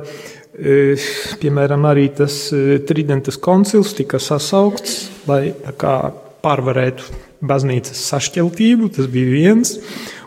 [0.57, 0.97] e,
[1.43, 5.53] piemēram, arī tas e, Tridentas koncils tika sasaukts, lai
[6.45, 8.93] pārvarētu baznīcas sašķeltību.
[8.97, 9.79] Tas bija viens.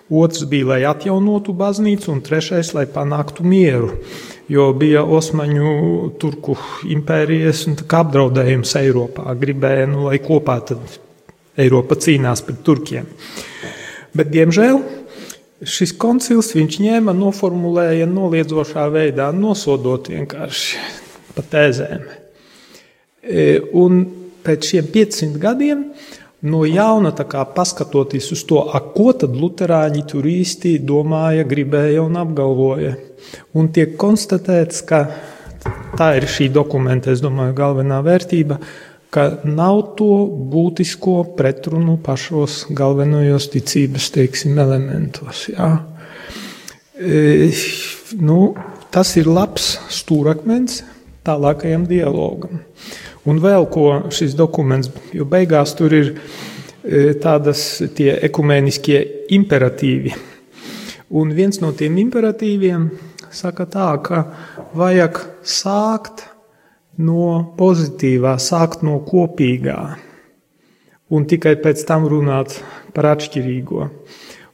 [0.08, 3.92] Otrs bija, lai atjaunotu baznīcu, un trešais, lai panāktu mieru.
[4.48, 6.56] Jo bija Osmaņu turku
[6.88, 9.36] impērijas apdraudējums Eiropā.
[9.36, 10.62] Gribēja, nu, lai kopā
[11.58, 13.10] Eiropa cīnās pret turkiem.
[14.18, 14.82] Bet, diemžēl,
[15.66, 20.82] Šis koncils viņš ņēma, noformulēja noliedzošā veidā, nosodot vienkārši
[21.34, 22.04] pa tēzēm.
[23.26, 24.04] E, un
[24.46, 25.82] pēc šiem 500 gadiem
[26.46, 27.10] no jauna
[27.56, 32.94] paskatoties uz to, a, ko tad luterāņi tur īsti domāja, gribēja un apgalvoja.
[33.58, 35.08] Un tiek konstatēts, ka
[35.98, 38.60] tā ir šī dokumenta, es domāju, galvenā vērtība,
[39.14, 40.12] ka nav to
[40.52, 45.48] būtisko pretrunu pašos galvenajos ticības, teiksim, elementos.
[45.54, 45.72] Jā.
[46.98, 47.52] E,
[48.20, 48.40] nu,
[48.92, 50.82] tas ir labs stūrakmens
[51.28, 52.62] tālākajam dialogam.
[53.28, 57.64] Un vēl ko šis dokuments, jo beigās tur ir e, tādas
[57.96, 59.02] tie ekumēniskie
[59.36, 60.16] imperatīvi.
[61.20, 62.90] Un viens no tiem imperatīviem
[63.32, 64.24] saka tā, ka
[64.76, 66.27] vajag sākt
[66.98, 69.80] no pozitīvā, sākt no kopīgā
[71.14, 72.58] un tikai pēc tam runāt
[72.96, 73.88] par atšķirīgo.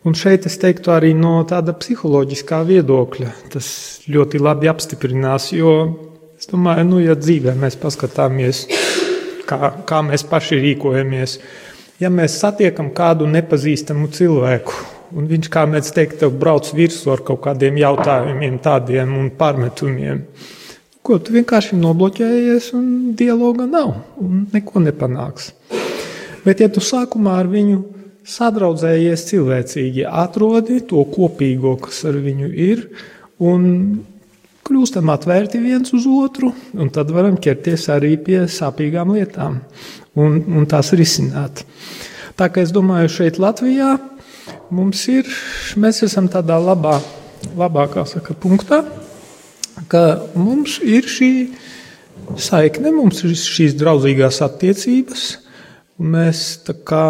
[0.03, 3.29] Un šeit es teiktu arī no tāda psiholoģiskā viedokļa.
[3.53, 3.67] Tas
[4.11, 5.75] ļoti labi apstiprinās, jo
[6.35, 8.65] es domāju, nu, ja dzīvē mēs paskatāmies,
[9.47, 11.37] kā, kā mēs paši rīkojamies,
[12.03, 14.75] ja mēs satiekam kādu nepazīstamu cilvēku,
[15.15, 20.25] un viņš, kā mēs teikt, tev brauc virsū ar kaut kādiem jautājumiem tādiem un pārmetumiem,
[21.03, 22.85] ko tu vienkārši nobloķējies un
[23.19, 23.91] dialoga nav,
[24.23, 25.51] un neko nepanāks.
[26.43, 27.81] Bet ja tu sākumā ar viņu
[28.27, 32.85] sadraudzējies cilvēcīgi, atrodi to kopīgo, kas ar viņu ir,
[33.43, 33.67] un
[34.63, 39.59] kļūstam atvērti viens uz otru, un tad varam ķerties arī pie sāpīgām lietām
[40.15, 41.65] un, un tās risināt.
[42.39, 43.97] Tā kā es domāju, šeit Latvijā
[44.73, 45.27] mums ir,
[45.75, 46.95] mēs esam tādā labā,
[47.59, 48.85] labākā saka, punktā,
[49.93, 51.31] ka mums ir šī
[52.41, 55.29] saikne, mums ir šīs draudzīgās attiecības.
[56.03, 56.39] Mēs
[56.87, 57.05] kā,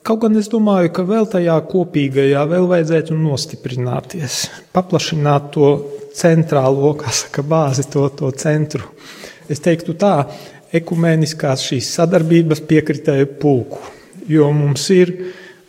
[0.00, 5.66] Kaut gan es domāju, ka vēl tajā kopīgajā vēl vajadzētu nostiprināties, paplašināt to
[6.16, 8.88] centrālo, kā saka, bāzi, to, to centru.
[9.52, 10.14] Es teiktu tā,
[10.72, 13.82] ekumēniskās šīs sadarbības piekritēju pulku,
[14.30, 15.12] jo mums ir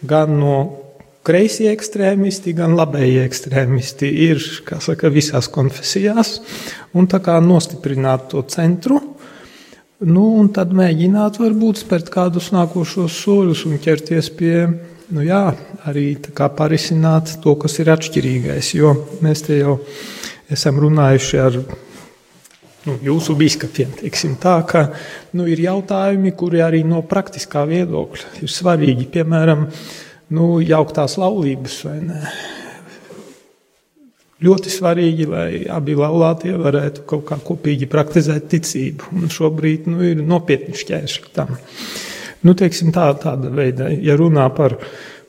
[0.07, 0.55] gan no
[1.27, 6.39] kreisie ekstrēmisti, gan labējie ekstrēmisti ir, kā saka, visās konfesijās,
[6.97, 9.01] un tā kā nostiprināt to centru,
[10.01, 14.55] Nu, un tad mēģināt varbūt spērt kādus nākošos soļus un ķerties pie,
[15.13, 15.43] nu jā,
[15.85, 16.15] arī
[16.57, 18.71] parisināt to, kas ir atšķirīgais.
[18.79, 19.75] Jo mēs te jau
[20.49, 23.93] esam runājuši ar nu, jūsu biskupiem,
[24.41, 24.87] tā, ka
[25.37, 29.05] nu, ir jautājumi, kuri arī no praktiskā viedokļa ir svarīgi.
[29.13, 29.67] Piemēram,
[30.31, 32.19] nu, jauktās laulības vai ne
[34.41, 39.11] ļoti svarīgi, lai abi laulātie varētu kaut kā kopīgi praktizēt ticību.
[39.17, 41.55] Un šobrīd nu, ir nopietni šķēršļi tam.
[42.41, 44.79] Nu, teiksim, tā, tāda veida, ja runā par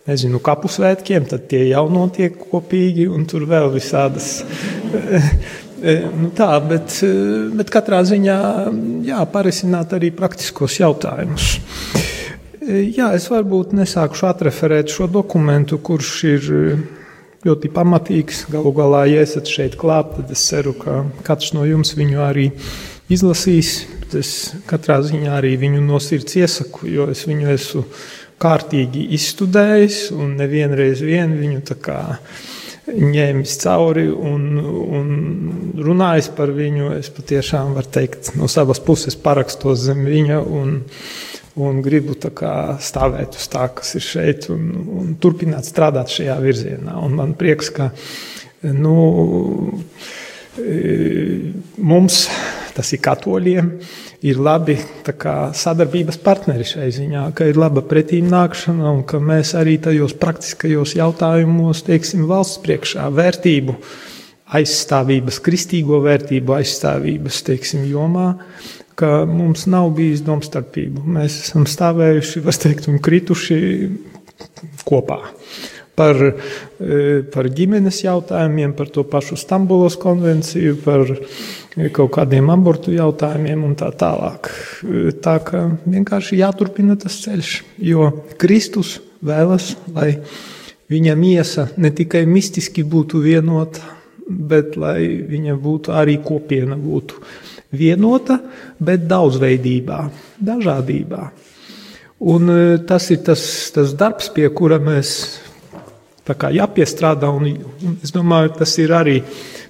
[0.09, 4.31] nezinu, kapu svētkiem, tad tie jau notiek kopīgi, un tur vēl visādas.
[6.23, 6.97] nu, tā, bet,
[7.59, 8.39] bet katrā ziņā
[9.11, 11.59] jā, parisināt arī praktiskos jautājumus.
[12.63, 16.45] Jā, es varbūt nesākušu atreferēt šo dokumentu, kurš ir
[17.43, 18.45] ļoti pamatīgs.
[18.53, 22.53] Galu galā, ja esat šeit klāt, tad es ceru, ka katrs no jums viņu arī
[23.11, 23.81] izlasīs.
[24.15, 27.83] Es katrā ziņā arī viņu no sirds iesaku, jo es viņu esmu
[28.43, 31.99] kārtīgi izstudējis un nevienreiz vien viņu tā kā
[32.93, 35.11] ņēmis cauri un, un
[35.83, 36.95] runājis par viņu.
[37.01, 40.43] Es patiešām varu teikt, no savas puses parakstos zem viņa.
[40.47, 40.83] Un,
[41.61, 44.71] un gribu kā, stāvēt uz tā, kas ir šeit, un,
[45.03, 46.97] un turpināt strādāt šajā virzienā.
[47.05, 47.91] Un man prieks, ka
[48.73, 48.97] nu,
[50.57, 52.25] e, mums,
[52.73, 53.69] tas ir katoļiem,
[54.25, 59.53] ir labi kā, sadarbības partneri šai ziņā, ka ir laba pretīm nākšana un ka mēs
[59.59, 63.77] arī tajos praktiskajos jautājumos, teiksim, valsts priekšā vērtību
[64.53, 68.35] aizstāvības, kristīgo vērtību aizstāvības, teiksim, jomā
[69.03, 71.03] ka mums nav bijis domstarpību.
[71.17, 73.59] Mēs esam stāvējuši, var teikt, un krituši
[74.87, 75.19] kopā.
[75.99, 76.99] Par, e,
[77.35, 81.05] par ģimenes jautājumiem, par to pašu Stambulas konvenciju, par
[81.93, 84.49] kaut kādiem abortu jautājumiem un tā tālāk.
[84.87, 87.53] E, tā ka vienkārši jāturpina tas ceļš,
[87.91, 88.09] jo
[88.41, 90.15] Kristus vēlas, lai
[90.93, 93.83] viņa miesa ne tikai mistiski būtu vienota,
[94.29, 97.21] bet lai viņa būtu arī kopiena būtu
[97.73, 98.39] vienota,
[98.81, 100.03] bet daudzveidībā,
[100.43, 101.23] dažādībā.
[102.33, 103.43] Un e, tas ir tas,
[103.75, 105.41] tas darbs, pie kura mēs
[106.29, 107.31] jāpiestrādā.
[107.33, 107.49] Un,
[107.83, 109.19] un es domāju, tas ir arī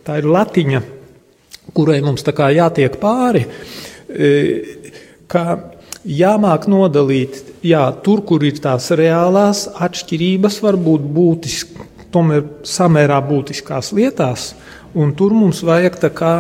[0.05, 0.83] tā ir latiņa,
[1.73, 3.47] kurai mums jātiek pāri.
[4.13, 4.33] E,
[5.27, 5.45] ka
[6.05, 13.95] jāmāk nodalīt, jā, tur, kur ir tās reālās atšķirības, var būt būtiski, tomēr samērā būtiskās
[13.97, 14.53] lietās,
[14.93, 16.35] un tur mums vajag tā kā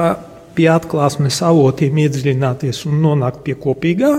[0.56, 4.12] pie atklāsmes avotiem iedziļināties un nonākt pie kopīgā.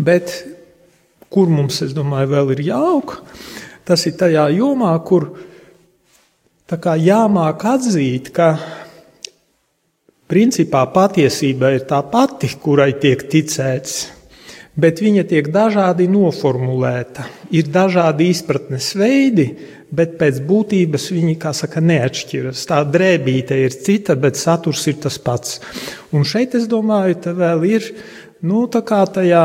[0.00, 0.32] Bet
[1.30, 3.14] kur mums, es domāju, vēl ir jāaug,
[3.86, 5.30] tas ir tajā jomā, kur
[6.70, 8.54] jāmāk atzīt, ka
[10.30, 14.19] principā patiesība ir tā pati, kurai tiek ticēts.
[14.78, 17.26] Bet viņa tiek dažādi noformulēta.
[17.54, 19.48] Ir dažādi izpratnes veidi,
[19.90, 22.64] bet pēc būtības viņi, kā saka, neatšķiras.
[22.70, 25.58] Tā drēbīte ir cita, bet saturs ir tas pats.
[26.14, 27.90] Un šeit, es domāju, tā vēl ir,
[28.46, 29.44] nu, tā kā tajā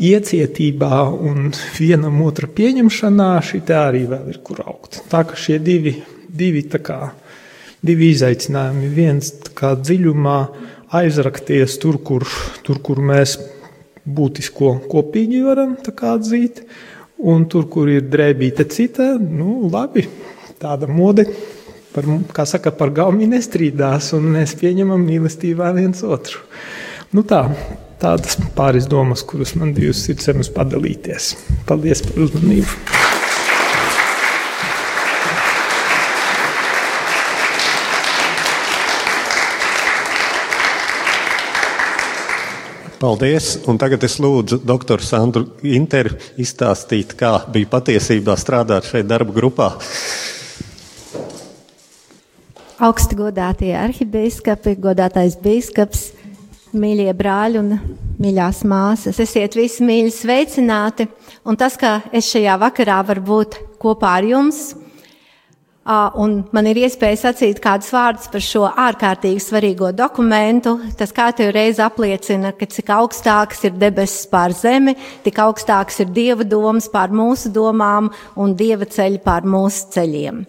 [0.00, 5.02] iecietībā un vienam otra pieņemšanā, šī arī vēl ir kur augt.
[5.12, 5.98] Tā ka šie divi,
[6.28, 7.12] divi kā,
[7.84, 8.92] divi izaicinājumi.
[8.96, 10.38] Viens kā dziļumā
[10.96, 12.24] aizrakties tur, kur,
[12.64, 13.36] tur, kur mēs
[14.06, 15.76] būtisko kopīgi varam
[16.16, 16.64] atzīt.
[17.22, 20.08] Un tur, kur ir drēbīte cita, nu, labi,
[20.58, 21.28] tāda mode,
[21.94, 26.42] par, kā saka, par gaumi nestrīdās, un mēs pieņemam mīlestībā viens otru.
[27.14, 27.44] Nu tā,
[28.02, 31.34] tādas pāris domas, kuras man bija uz sirds padalīties.
[31.68, 33.01] Paldies par uzmanību!
[43.02, 43.56] Paldies!
[43.66, 49.72] Un tagad es lūdzu doktoru Sandru Interu izstāstīt, kā bija patiesībā strādāt šeit darba grupā.
[52.78, 56.04] Augsti godātie arhibīskapi, godātais bīskaps,
[56.78, 57.74] mīļie brāļi un
[58.22, 61.08] mīļās māsas, esiet visi mīļi sveicināti.
[61.42, 64.62] Un tas, ka es šajā vakarā varu būt kopā ar jums,
[65.82, 70.76] Un man ir iespēja sacīt kādus vārdus par šo ārkārtīgi svarīgo dokumentu.
[70.98, 76.46] Tas katru reizi apliecina, ka cik augstāks ir debesis pār zemi, tik augstāks ir dieva
[76.46, 80.44] domas pār mūsu domām un dieva ceļi pār mūsu ceļiem.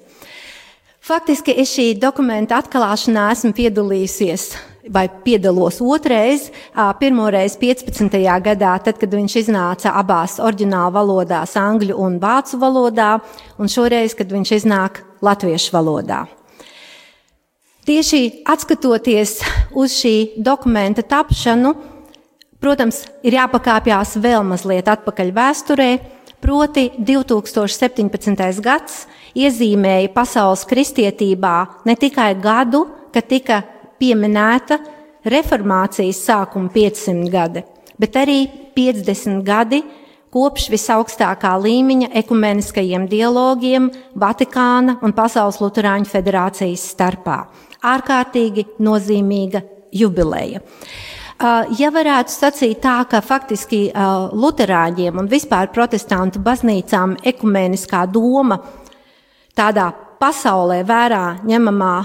[1.03, 4.45] Faktiski es šī dokumenta atklāšanā esmu piedalījusies
[4.93, 6.45] vai piedalos otrais,
[6.99, 8.19] pirmoreiz 15.
[8.45, 13.15] gadā, tad, kad viņš iznāca abās oriģināla valodās, angļu un vācu valodā,
[13.57, 16.23] un šoreiz, kad viņš iznāk latviešu valodā.
[17.83, 19.41] Tieši atskatoties
[19.75, 21.73] uz šī dokumenta tapšanu,
[22.63, 25.89] protams, ir jāpakāpjas vēl mazliet atpakaļ vēsturē,
[26.43, 28.63] proti 2017.
[28.63, 29.03] gads
[29.35, 31.55] iezīmēja pasaules kristietībā
[31.87, 33.61] ne tikai gadu, kad tika
[33.99, 34.79] pieminēta
[35.27, 37.63] reformācijas sākuma 500 gadi,
[37.99, 38.39] bet arī
[38.75, 39.83] 50 gadi
[40.33, 47.43] kopš visaugstākā līmeņa ekumeniskajiem dialogiem Vatikāna un Pasaules Lutāņu federācijas starpā.
[47.83, 49.61] Ārkārtīgi nozīmīga
[49.93, 50.63] jubileja.
[51.43, 58.61] Uh, ja varētu sacīt tā, ka faktiski uh, Lutāņiem un vispār protestantu baznīcām ekumeniskā doma
[59.57, 59.89] tādā
[60.21, 61.95] pasaulē vērā ņemamā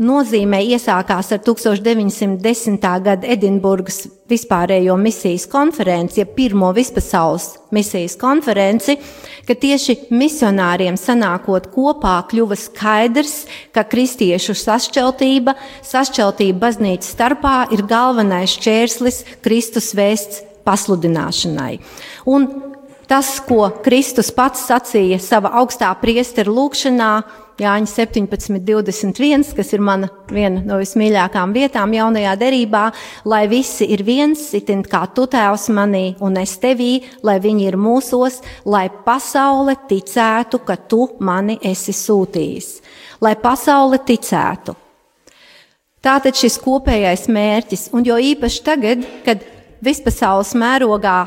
[0.00, 2.78] nozīmē iesākās ar 1910.
[3.04, 8.96] gada Edinburgas vispārējo misijas konferenci, ja pirmo vispasaules misijas konferenci,
[9.46, 13.42] ka tieši misionāriem sanākot kopā kļuva skaidrs,
[13.74, 21.74] ka kristiešu sašķeltība, sašķeltība baznīcas starpā ir galvenais čērslis Kristus vēsts pasludināšanai.
[22.30, 22.71] Un
[23.10, 27.12] tas, ko Kristus pats sacīja savā augstā priesteru lūgšanā,
[27.60, 32.86] Jāņa 17, 21, kas ir mana viena no vismīļākajām vietām jaunajā derībā,
[33.28, 37.76] lai visi ir viens, itin kā tu tēvs manī un es tevī, lai viņi ir
[37.76, 42.70] mūsos, lai pasaule ticētu, ka tu mani esi sūtījis.
[43.22, 44.74] Lai pasaule ticētu.
[46.02, 49.44] Tātad šis kopējais mērķis, un jo īpaši tagad, kad
[49.84, 51.20] vispasaules mērogā,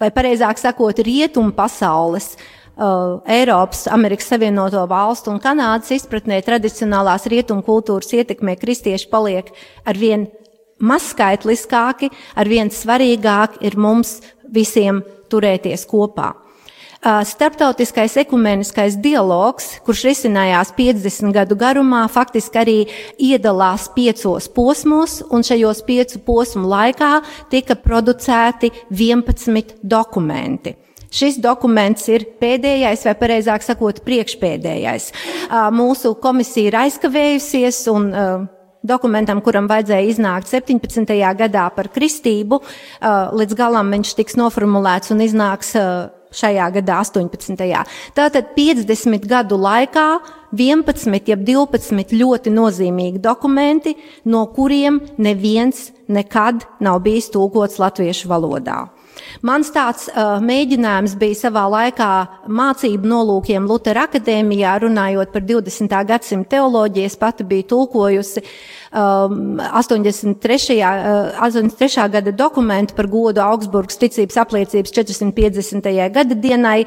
[0.00, 2.34] vai pareizāk sakot, rietumu pasaules,
[2.76, 9.52] uh, Eiropas, Amerikas Savienoto Valstu un Kanādas izpratnē tradicionālās rietumu kultūras ietekmē kristieši paliek
[9.84, 10.28] ar vien
[10.76, 14.18] mazskaitliskāki, ar vien svarīgāk ir mums
[14.52, 16.34] visiem turēties kopā.
[17.04, 22.78] Starptautiskais ekumeniskais dialogs, kurš risinājās 50 gadu garumā, faktiski arī
[23.20, 27.12] iedalās piecos posmos, un šajos piecu posmu laikā
[27.52, 30.74] tika producēti 11 dokumenti.
[31.16, 35.12] Šis dokuments ir pēdējais, vai precīzāk sakot, priekšpēdējais.
[35.72, 38.10] Mūsu komisija ir aizkavējusies un
[38.86, 41.14] dokumentam, kuram vajadzēja iznākt 17.
[41.38, 42.60] gadā par kristību,
[43.38, 45.74] līdz galam viņš tiks noformulēts un iznāks
[46.36, 47.62] šajā gadā, 18.
[48.16, 50.08] Tātad 50 gadu laikā
[50.56, 58.84] 11, jeb 12 ļoti nozīmīgi dokumenti, no kuriem neviens nekad nav bijis tūkots latviešu valodā.
[59.44, 62.10] Mans tāds uh, mēģinājums bija savā laikā
[62.48, 65.96] mācību nolūkiem Lutera akadēmijā, runājot par 20.
[66.08, 67.10] gadsimta teoloģiju.
[67.10, 68.42] Es pati biju tulkojusi
[68.96, 70.78] um, 83.
[70.80, 72.08] Uh, 83.
[72.16, 75.92] gada dokumentu par godu Augsburgas ticības apliecības 450.
[76.14, 76.80] gada dienai.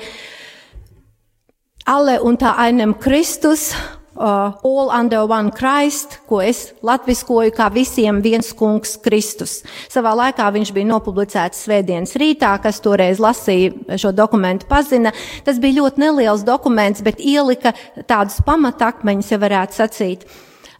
[1.89, 3.71] Alle un tā einem Kristus
[4.15, 9.59] uh, All Under One Christ, ko es latviskoju kā visiem viens kungs Kristus.
[9.91, 15.13] Savā laikā viņš bija nopublicēts Svētdienas rītā, kas toreiz lasīja šo dokumentu pazina.
[15.45, 17.75] Tas bija ļoti neliels dokuments, bet ielika
[18.09, 20.29] tādus pamatakmeņus, ja varētu sacīt.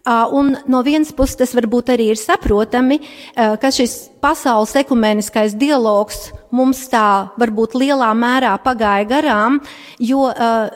[0.00, 5.52] Uh, un no vienas puses tas varbūt arī ir saprotami, uh, ka šis pasaules ekumeniskais
[5.60, 9.58] dialogs mums tā varbūt lielā mērā pagāja garām,
[10.00, 10.72] jo uh,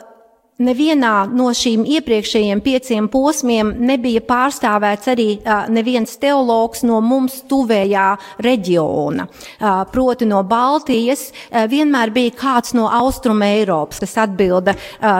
[0.55, 5.25] Nevienā no šīm iepriekšējiem pieciem posmiem nebija pārstāvēts arī
[5.75, 8.05] neviens teologs no mums tuvējā
[8.39, 9.25] reģiona.
[9.91, 14.77] Proti no Baltijas vienmēr bija kāds no Austrum Eiropas, kas atbilda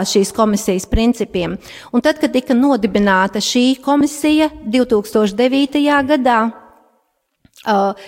[0.08, 1.58] šīs komisijas principiem.
[1.92, 5.84] Un tad, kad tika nodibināta šī komisija 2009.
[6.14, 6.38] gadā,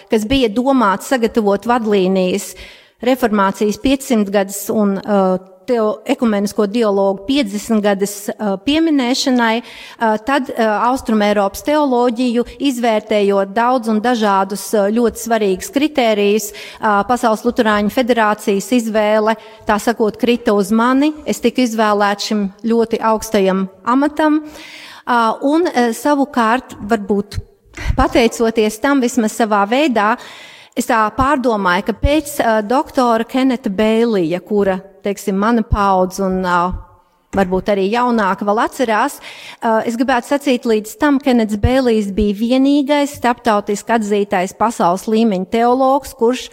[0.09, 2.55] kas bija domāts sagatavot vadlīnijas
[3.05, 10.65] reformācijas 500 gadus un uh, teo, ekumenisko dialogu 50 gadas uh, pieminēšanai, uh, tad uh,
[10.89, 19.37] Austrumēropas teoloģiju izvērtējot daudz un dažādus uh, ļoti svarīgus kritērijus, uh, Pasaules Luturāņu federācijas izvēle,
[19.69, 25.91] tā sakot, krita uz mani, es tiku izvēlēts šim ļoti augstajam amatam, uh, un uh,
[25.97, 27.41] savukārt varbūt
[27.99, 30.15] pateicoties tam vismaz savā veidā,
[30.79, 36.77] Es tā pārdomāju, ka pēc uh, doktora Keneta Bēlija, kura teiksim, mana paudze un uh,
[37.35, 39.17] varbūt arī jaunāka vēl atcerās.
[39.59, 46.15] Uh, es gribētu sacīt, līdz tam Kenets Bēlijs bija vienīgais starptautiski atzītais pasaules līmeņa teologs,
[46.15, 46.47] kurš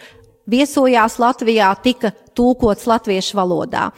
[0.50, 3.92] viesojās Latvijā, tika tūkots latviešu valodā.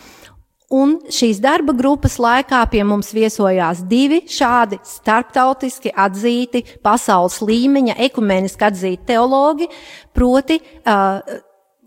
[0.69, 8.66] Un šīs darba grupas laikā pie mums viesojās divi šādi starptautiski atzīti pasaules līmeņa, ekumeniski
[8.69, 9.71] atzīti teologi,
[10.12, 11.23] proti uh,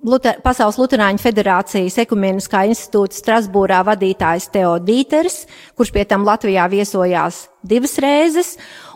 [0.02, 5.44] Luter, Pasaules Lutāņu federācijas ekumeniskā institūta Strasbūrā vadītājs Teodīters,
[5.78, 8.56] kurš pie tam Latvijā viesojās divas reizes,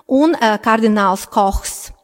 [0.10, 1.95] un uh, kardināls Kohs.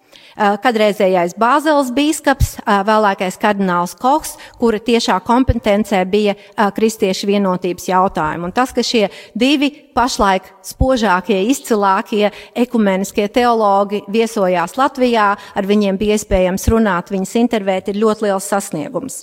[0.41, 7.85] Uh, kadreizējais Bāzeles bīskaps, uh, vēlākais kardināls Kochs, kura tiešā kompetencē bija uh, kristiešu vienotības
[7.91, 8.47] jautājumi.
[8.49, 9.03] Un tas, ka šie
[9.37, 17.91] divi pašlaik spožākie, izcilākie ekumeniskie teologi viesojās Latvijā, ar viņiem bija iespējams runāt, viņas intervēt,
[17.91, 19.17] ir ļoti liels sasniegums.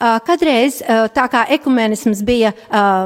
[0.00, 0.80] Kadreiz,
[1.14, 2.54] tā kā ekumenisms bija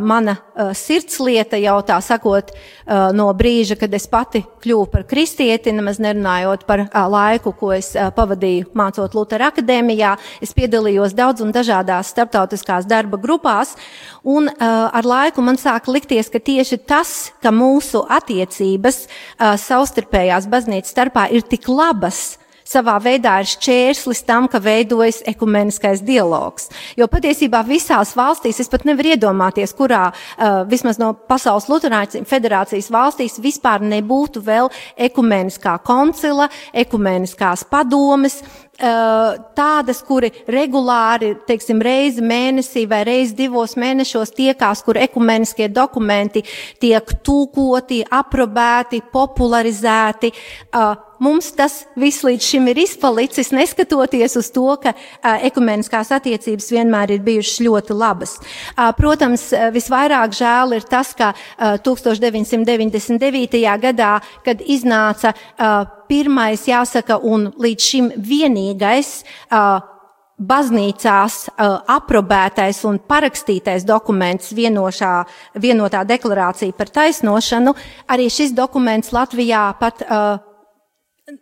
[0.06, 0.36] mana
[0.78, 2.54] sirdslieta, jau tā sakot,
[2.86, 8.70] no brīža, kad es pati kļuvu par kristieti, nemaz nerunājot par laiku, ko es pavadīju
[8.76, 10.14] mācot Lutera akadēmijā,
[10.44, 13.74] es piedalījos daudz un dažādās starptautiskās darba grupās,
[14.22, 19.04] un ar laiku man sāka likties, ka tieši tas, ka mūsu attiecības
[19.38, 26.70] savstarpējās baznīcas starpā ir tik labas, savā veidā ir šķērslis tam, ka veidojas ekumeniskais dialogs.
[26.98, 32.90] Jo patiesībā visās valstīs, es pat nevaru iedomāties, kurā uh, vismaz no Pasaules Luterāņu federācijas
[32.92, 34.70] valstīs vispār nebūtu vēl
[35.08, 38.40] ekumeniskā koncila, ekumeniskās padomes,
[39.54, 46.42] tādas, kuri regulāri, teiksim, reizi mēnesī vai reizi divos mēnešos tiekās, kur ekumeniskie dokumenti
[46.80, 50.32] tiek tūkoti, aprobēti, popularizēti.
[51.24, 54.92] Mums tas viss līdz šim ir izpalicis, neskatoties uz to, ka
[55.46, 58.36] ekumeniskās attiecības vienmēr ir bijušas ļoti labas.
[58.98, 61.32] Protams, visvairāk žēl ir tas, ka
[61.86, 63.64] 1999.
[63.86, 64.12] gadā,
[64.44, 65.32] kad iznāca
[66.10, 69.22] pirmais, jāsaka, un līdz šim vienīgais
[70.34, 75.12] baznīcās uh, aprobētais un parakstītais dokuments vienošā,
[75.62, 77.74] vienotā deklarācija par taisnošanu,
[78.10, 80.42] arī šis dokuments Latvijā pat uh,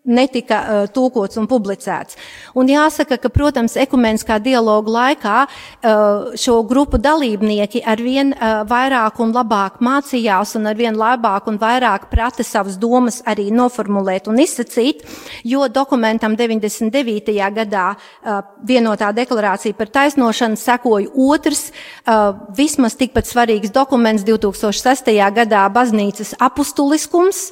[0.07, 2.15] netika uh, tūkots un publicēts.
[2.55, 9.33] Un jāsaka, ka, protams, ekumeniskā dialoga laikā uh, šo grupu dalībnieki arvien uh, vairāk un
[9.35, 15.03] labāk mācījās un arvien labāk un vairāk prata savas domas arī noformulēt un izsacīt,
[15.43, 17.35] jo dokumentam 99.
[17.59, 21.73] gadā uh, vienotā deklarācija par taisnošanu sekoja otrs,
[22.07, 25.11] uh, vismaz tikpat svarīgs dokuments 2006.
[25.43, 27.49] gadā baznīcas apustuliskums,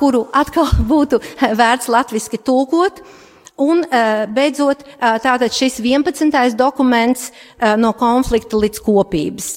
[0.00, 3.02] kuru atkal būtu vērts latviski tulkot.
[3.54, 3.84] Un
[4.34, 6.56] beidzot, tātad šis 11.
[6.58, 7.28] dokuments
[7.78, 9.52] no konflikta līdz kopības.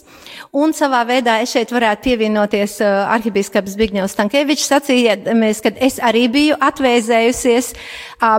[0.57, 6.59] Un savā veidā es šeit varētu pievienoties arhibīskaps Bigņevs Stankēvičs sacījamies, ka es arī biju
[6.63, 7.73] atvēzējusies,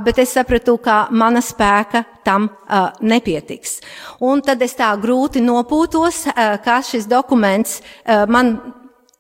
[0.07, 2.49] bet es sapratu, ka mana spēka tam
[3.03, 3.79] nepietiks.
[4.25, 6.25] Un tad es tā grūti nopūtos,
[6.65, 7.81] ka šis dokuments
[8.31, 8.57] man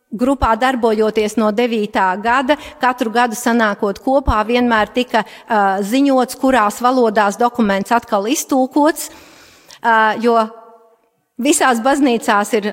[0.08, 1.98] Grupā darbojoties no 9.
[2.24, 9.10] gada, katru gadu sanākot kopā, vienmēr tika uh, ziņots, kurās valodās dokuments atkal iztūkots,
[9.82, 10.38] uh, jo
[11.36, 12.70] visās baznīcās ir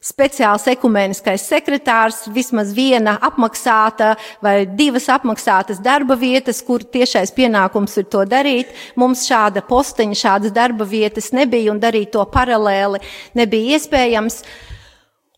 [0.00, 8.08] speciāls ekumeniskais sekretārs, vismaz viena apmaksāta vai divas apmaksātas darba vietas, kur tiešais pienākums ir
[8.08, 8.72] to darīt.
[8.96, 13.02] Mums šāda posteņa, šādas darba vietas nebija un darīt to paralēli
[13.36, 14.40] nebija iespējams.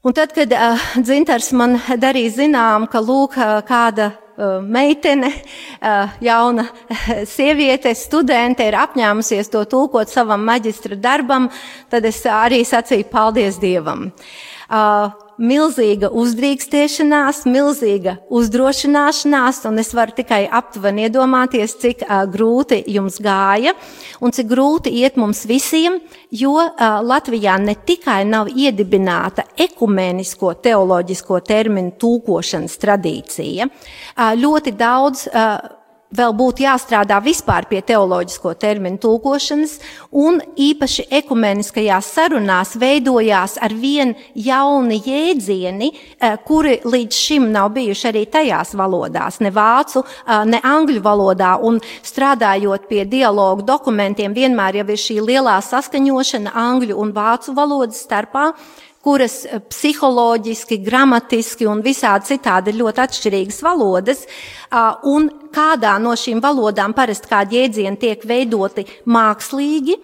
[0.03, 6.16] Un tad, kad uh, dzintars man darīja zinām, ka lūk, uh, kāda uh, meitene, uh,
[6.18, 6.64] jauna
[7.36, 11.46] sieviete, studente ir apņēmusies to tulkot savam maģistra darbam,
[11.86, 14.09] tad es arī sacīju paldies Dievam.
[14.11, 15.12] Uh, uh,
[15.43, 23.75] milzīga uzdrīkstēšanās, milzīga uzdrošināšanās, un es varu tikai aptuveni iedomāties, cik uh, grūti jums gāja
[24.23, 26.01] un cik grūti iet mums visiem,
[26.31, 35.29] jo uh, Latvijā ne tikai nav iedibināta ekumenisko teoloģisko terminu tūkošanas tradīcija, uh, ļoti daudz
[35.29, 35.82] uh,
[36.12, 39.78] vēl būtu jāstrādā vispār pie teoloģisko terminu tulkošanas,
[40.12, 48.08] un īpaši ekumeniskajās sarunās veidojās ar vien jauni jēdzieni, eh, kuri līdz šim nav bijuši
[48.12, 54.82] arī tajās valodās, ne vācu, eh, ne angļu valodā, un strādājot pie dialogu dokumentiem, vienmēr
[54.82, 58.52] jau ir šī lielā saskaņošana angļu un vācu valodas starpā,
[59.05, 64.26] kuras eh, psiholoģiski, gramatiski un visādi citādi ir ļoti atšķirīgas valodas,
[65.09, 69.98] un kādā no šīm valodām parasti kādi jēdzieni tiek veidoti mākslīgi,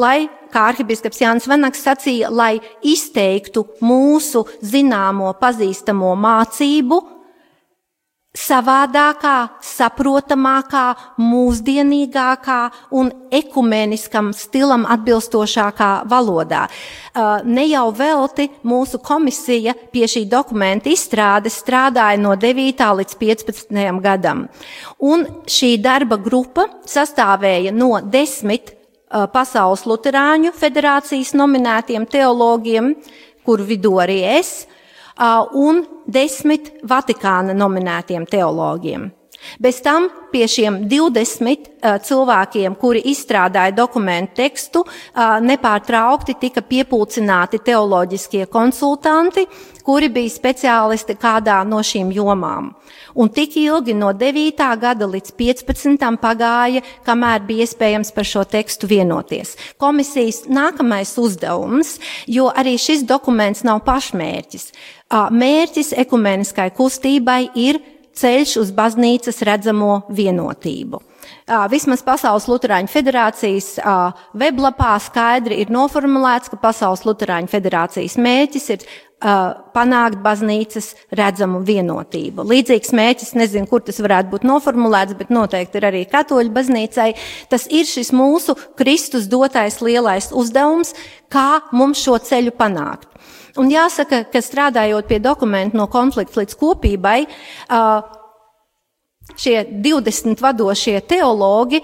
[0.00, 7.00] lai, kā arhibiskaps Jānis Vanaks sacīja, lai izteiktu mūsu zināmo pazīstamo mācību,
[8.34, 10.84] savādākā, saprotamākā,
[11.22, 12.58] mūsdienīgākā
[12.98, 16.64] un ekumeniskam stilam atbilstošākā valodā.
[17.14, 22.82] Uh, ne jau velti mūsu komisija pie šī dokumenta izstrādes strādāja no 9.
[23.00, 24.00] līdz 15.
[24.02, 24.48] gadam.
[24.98, 32.96] Un šī darba grupa sastāvēja no desmit uh, Pasaules Luterāņu federācijas nominētiem teologiem,
[33.46, 34.64] kur vidū arī es,
[35.54, 39.10] un desmit Vatikāna nominētiem teologiem.
[39.60, 47.62] Bez tam pie šiem 20 uh, cilvēkiem, kuri izstrādāja dokumentu tekstu, uh, nepārtraukti tika piepulcināti
[47.64, 49.46] teoloģiskie konsultanti,
[49.84, 52.72] kuri bija speciālisti kādā no šīm jomām.
[53.14, 54.64] Un tik ilgi no 9.
[54.80, 56.08] gada līdz 15.
[56.22, 59.54] pagāja, kamēr bija iespējams par šo tekstu vienoties.
[59.78, 64.70] Komisijas nākamais uzdevums, jo arī šis dokuments nav pašmērķis.
[65.14, 67.78] Mērķis ekumeniskai kustībai ir
[68.18, 71.00] ceļš uz baznīcas redzamo vienotību.
[71.72, 73.74] Vismaz Pasaules Lutāņu federācijas
[74.36, 78.86] weblapā skaidri ir noformulēts, ka Pasaules Lutāņu federācijas mērķis ir
[79.24, 82.44] panākt baznīcas redzamu vienotību.
[82.44, 87.10] Līdzīgs mērķis, nezinu, kur tas varētu būt noformulēts, bet noteikti ir arī katoļu baznīcai.
[87.48, 90.92] Tas ir šis mūsu Kristus dotais lielais uzdevums,
[91.32, 93.08] kā mums šo ceļu panākt.
[93.60, 97.20] Un jāsaka, ka strādājot pie dokumentu no konflikta līdz kopībai,
[99.38, 101.80] šie 20 vadošie teologi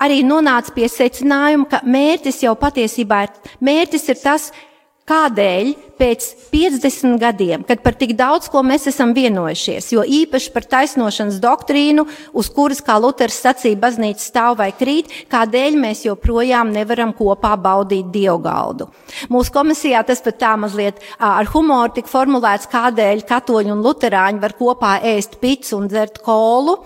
[0.00, 4.48] arī nonāca pie secinājuma, ka mērķis jau patiesībā ir, mērķis ir tas,
[5.10, 10.68] Kādēļ pēc 50 gadiem, kad par tik daudz ko mēs esam vienojušies, jo īpaši par
[10.70, 12.04] taisnošanas doktrīnu,
[12.38, 18.12] uz kuras, kā Luters sacīja, baznīca stāv vai krīt, kādēļ mēs joprojām nevaram kopā baudīt
[18.14, 18.86] dievgaldu.
[19.34, 24.54] Mūsu komisijā tas pat tā mazliet ar humoru tika formulēts, kādēļ katoļi un luterāņi var
[24.62, 26.78] kopā ēst picu un dzert kolu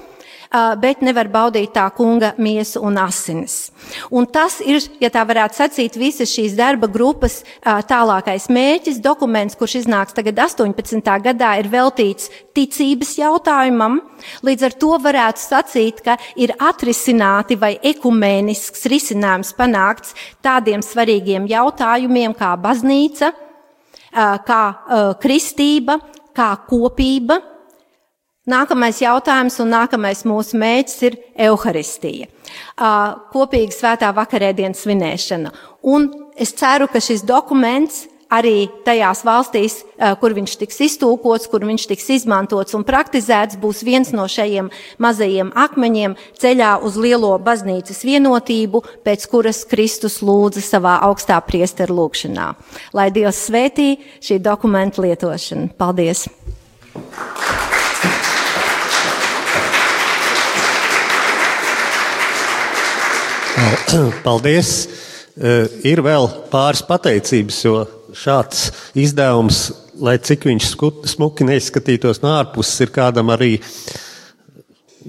[0.80, 3.72] bet nevar baudīt tā kunga miesu un asinis.
[4.14, 9.00] Un tas ir, ja tā varētu sacīt, visas šīs darba grupas tālākais mērķis.
[9.05, 11.02] Dokuments, kurš iznāks tagad 18.
[11.24, 14.00] gadā, ir veltīts ticības jautājumam.
[14.46, 22.36] Līdz ar to varētu sacīt, ka ir atrisināti vai ekumēnisks risinājums panākts tādiem svarīgiem jautājumiem
[22.38, 23.32] kā baznīca,
[24.46, 24.62] kā
[25.22, 25.98] kristība,
[26.34, 27.40] kā kopība
[28.45, 31.14] Nākamais jautājums un nākamais mūsu mēģis ir
[31.47, 32.26] evaharistija,
[33.32, 35.53] kopīga svētā vakarēdienas svinēšana.
[35.88, 39.78] Un es ceru, ka šis dokuments arī tajās valstīs,
[40.20, 44.68] kur viņš tiks iztūkots, kur viņš tiks izmantots un praktizēts, būs viens no šajiem
[45.01, 52.51] mazajiem akmeņiem ceļā uz lielo baznīcas vienotību, pēc kuras Kristus lūdza savā augstā priesteru lūgšanā.
[52.92, 55.72] Lai Dievs svētī šī dokumenta lietošanu.
[55.80, 56.26] Paldies!
[64.27, 64.89] Paldies!
[65.35, 67.79] Eh, ir vēl pāris pateicības, jo
[68.14, 68.68] šāds
[68.99, 69.64] izdevums,
[69.99, 70.68] lai cik viņš
[71.11, 73.57] smuki neizskatītos no ārpuses, ir kādam arī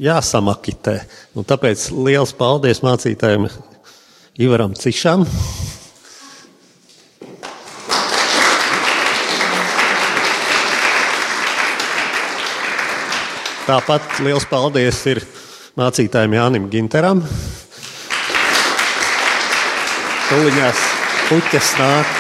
[0.02, 0.98] jāsamakitē.
[1.38, 3.46] Un tāpēc liels paldies mācītājiem
[4.42, 5.28] Ivaram Cišam.
[13.66, 15.22] Tāpat liels paldies ir
[15.78, 17.24] mācītājiem Jānim Ginteram.
[20.26, 20.80] Tuliņās
[21.30, 22.14] puķes nāk.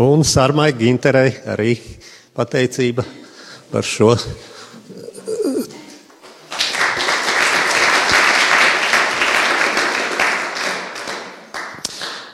[0.00, 1.74] Un Sārmai Ginterei arī
[2.36, 3.04] pateicība
[3.72, 4.14] par šo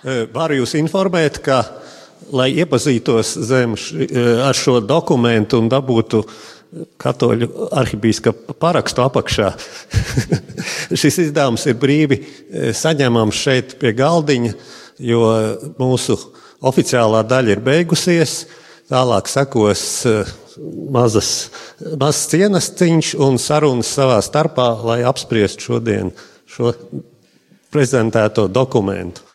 [0.06, 1.64] Varu jūs informēt, ka,
[2.30, 3.72] lai iepazītos zem,
[4.46, 6.20] ar šo dokumentu un dabūtu
[7.00, 9.50] katoļu arhibīskapa parakstu apakšā,
[11.00, 12.20] šis izdevums ir brīvi
[12.76, 14.54] saņemams šeit pie galdiņa,
[15.02, 15.24] jo
[15.80, 16.18] mūsu
[16.66, 18.44] oficiālā daļa ir beigusies.
[18.86, 19.82] Tālāk sekos
[20.94, 21.30] mazas,
[21.98, 26.12] mazs cienasciņš un sarunas savā starpā, lai apspriestu šodien
[26.46, 26.70] šo
[27.74, 29.25] prezentēto dokumentu.